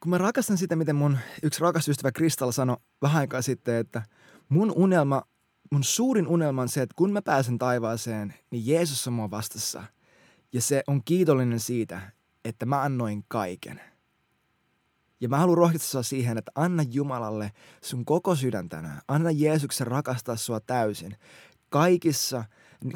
Kun 0.00 0.10
mä 0.10 0.18
rakastan 0.18 0.58
sitä, 0.58 0.76
miten 0.76 0.96
mun 0.96 1.18
yksi 1.42 1.60
rakas 1.60 1.88
ystävä 1.88 2.12
Kristalla 2.12 2.52
sanoi 2.52 2.76
vähän 3.02 3.20
aikaa 3.20 3.42
sitten, 3.42 3.74
että 3.74 4.02
mun 4.48 4.72
unelma, 4.76 5.22
mun 5.72 5.84
suurin 5.84 6.28
unelma 6.28 6.62
on 6.62 6.68
se, 6.68 6.82
että 6.82 6.94
kun 6.96 7.12
mä 7.12 7.22
pääsen 7.22 7.58
taivaaseen, 7.58 8.34
niin 8.50 8.66
Jeesus 8.66 9.06
on 9.06 9.12
mua 9.12 9.30
vastassa. 9.30 9.82
Ja 10.52 10.60
se 10.60 10.82
on 10.86 11.04
kiitollinen 11.04 11.60
siitä, 11.60 12.00
että 12.44 12.66
mä 12.66 12.82
annoin 12.82 13.24
kaiken– 13.28 13.80
ja 15.20 15.28
mä 15.28 15.38
haluan 15.38 15.58
rohkaista 15.58 16.02
siihen, 16.02 16.38
että 16.38 16.52
anna 16.54 16.82
Jumalalle 16.82 17.52
sun 17.82 18.04
koko 18.04 18.34
sydän 18.34 18.68
tänään. 18.68 19.00
Anna 19.08 19.30
Jeesuksen 19.30 19.86
rakastaa 19.86 20.36
sua 20.36 20.60
täysin. 20.60 21.16
Kaikissa, 21.68 22.44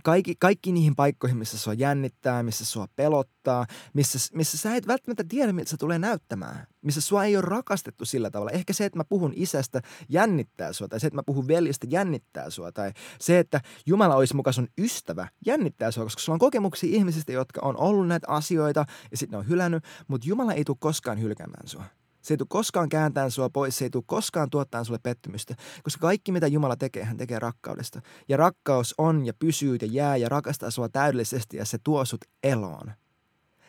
kaikki, 0.03 0.35
kaikki 0.39 0.73
niihin 0.73 0.97
paikkoihin, 0.97 1.39
missä 1.39 1.59
sua 1.59 1.75
jännittää, 1.75 2.43
missä 2.43 2.65
sua 2.65 2.87
pelottaa, 2.97 3.67
missä, 3.93 4.19
missä 4.35 4.59
sä 4.59 4.77
et 4.77 4.87
välttämättä 4.87 5.25
tiedä, 5.29 5.53
miltä 5.53 5.71
se 5.71 5.77
tulee 5.77 5.99
näyttämään. 5.99 6.67
Missä 6.83 7.01
sua 7.01 7.25
ei 7.25 7.37
ole 7.37 7.45
rakastettu 7.45 8.05
sillä 8.05 8.31
tavalla. 8.31 8.51
Ehkä 8.51 8.73
se, 8.73 8.85
että 8.85 8.99
mä 8.99 9.05
puhun 9.05 9.33
isästä, 9.37 9.81
jännittää 10.09 10.73
sua. 10.73 10.89
Tai 10.89 11.01
se, 11.01 11.07
että 11.07 11.17
mä 11.17 11.23
puhun 11.27 11.49
veljestä, 11.49 11.87
jännittää 11.91 12.51
sua. 12.51 12.73
Tai 12.73 12.93
se, 13.21 13.39
että 13.39 13.61
Jumala 13.87 14.17
olisi 14.17 14.37
mukaan 14.37 14.55
sun 14.55 14.69
ystävä, 14.79 15.29
jännittää 15.47 15.91
sua. 15.91 16.05
Koska 16.05 16.21
sulla 16.21 16.35
on 16.35 16.41
kokemuksia 16.41 16.97
ihmisistä, 16.97 17.33
jotka 17.33 17.61
on 17.65 17.77
ollut 17.77 18.09
näitä 18.09 18.29
asioita 18.29 18.87
ja 19.11 19.17
sitten 19.17 19.37
ne 19.37 19.39
on 19.39 19.49
hylännyt. 19.49 19.85
Mutta 20.09 20.29
Jumala 20.29 20.53
ei 20.53 20.65
tule 20.65 20.77
koskaan 20.81 21.21
hylkäämään 21.21 21.69
sua. 21.69 21.85
Se 22.23 22.35
ei 22.35 22.39
tule 22.39 22.47
koskaan 22.51 22.89
kääntämään 22.89 23.31
sua 23.31 23.51
pois, 23.51 23.79
se 23.79 23.85
ei 23.85 23.91
tule 23.91 24.05
koskaan 24.07 24.51
tuottamaan 24.51 24.85
sulle 24.85 24.99
pettymystä, 25.03 25.55
koska 25.83 26.01
kaikki 26.01 26.33
mitä 26.33 26.47
Jumala 26.47 26.77
tekee, 26.77 27.05
hän 27.05 27.17
tekee 27.17 27.39
rakkaudesta. 27.39 28.01
Ja 28.29 28.37
rakkaus 28.37 28.95
on 28.99 29.27
ja 29.27 29.35
pysyy 29.35 29.77
ja 29.81 29.89
jää 29.91 30.17
ja 30.17 30.29
rakastaa 30.29 30.71
sua 30.71 30.89
täydellisesti 30.89 31.57
ja 31.57 31.65
se 31.65 31.79
tuo 31.85 32.05
sut 32.05 32.25
eloon. 32.43 32.93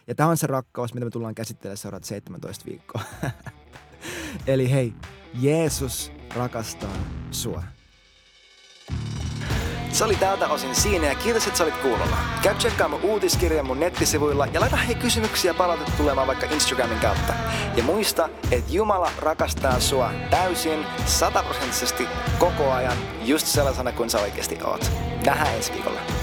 Ja 0.07 0.15
tämä 0.15 0.29
on 0.29 0.37
se 0.37 0.47
rakkaus, 0.47 0.93
mitä 0.93 1.05
me 1.05 1.11
tullaan 1.11 1.35
käsittelemään 1.35 1.77
seuraavat 1.77 2.03
17 2.03 2.65
viikkoa. 2.65 3.01
Eli 4.47 4.71
hei, 4.71 4.93
Jeesus 5.33 6.11
rakastaa 6.35 6.97
sua. 7.31 7.63
Se 10.01 10.05
oli 10.05 10.15
tältä 10.15 10.47
osin 10.47 10.75
siinä 10.75 11.07
ja 11.07 11.15
kiitos, 11.15 11.47
että 11.47 11.57
sä 11.57 11.63
olit 11.63 11.77
kuulolla. 11.77 12.17
Käy 12.43 12.55
tsekkaamaan 12.55 13.01
uutiskirjan 13.01 13.65
mun 13.65 13.79
nettisivuilla 13.79 14.45
ja 14.45 14.61
laita 14.61 14.75
hei 14.75 14.95
kysymyksiä 14.95 15.53
palautetta 15.53 15.91
tulemaan 15.97 16.27
vaikka 16.27 16.45
Instagramin 16.45 16.99
kautta. 16.99 17.33
Ja 17.75 17.83
muista, 17.83 18.29
että 18.51 18.73
Jumala 18.73 19.11
rakastaa 19.17 19.79
sua 19.79 20.11
täysin, 20.29 20.85
sataprosenttisesti, 21.05 22.07
koko 22.39 22.71
ajan, 22.71 22.97
just 23.23 23.47
sellaisena 23.47 23.91
kuin 23.91 24.09
sä 24.09 24.19
oikeasti 24.19 24.57
oot. 24.63 24.91
Nähdään 25.25 25.55
ensi 25.55 25.73
viikolla. 25.73 26.20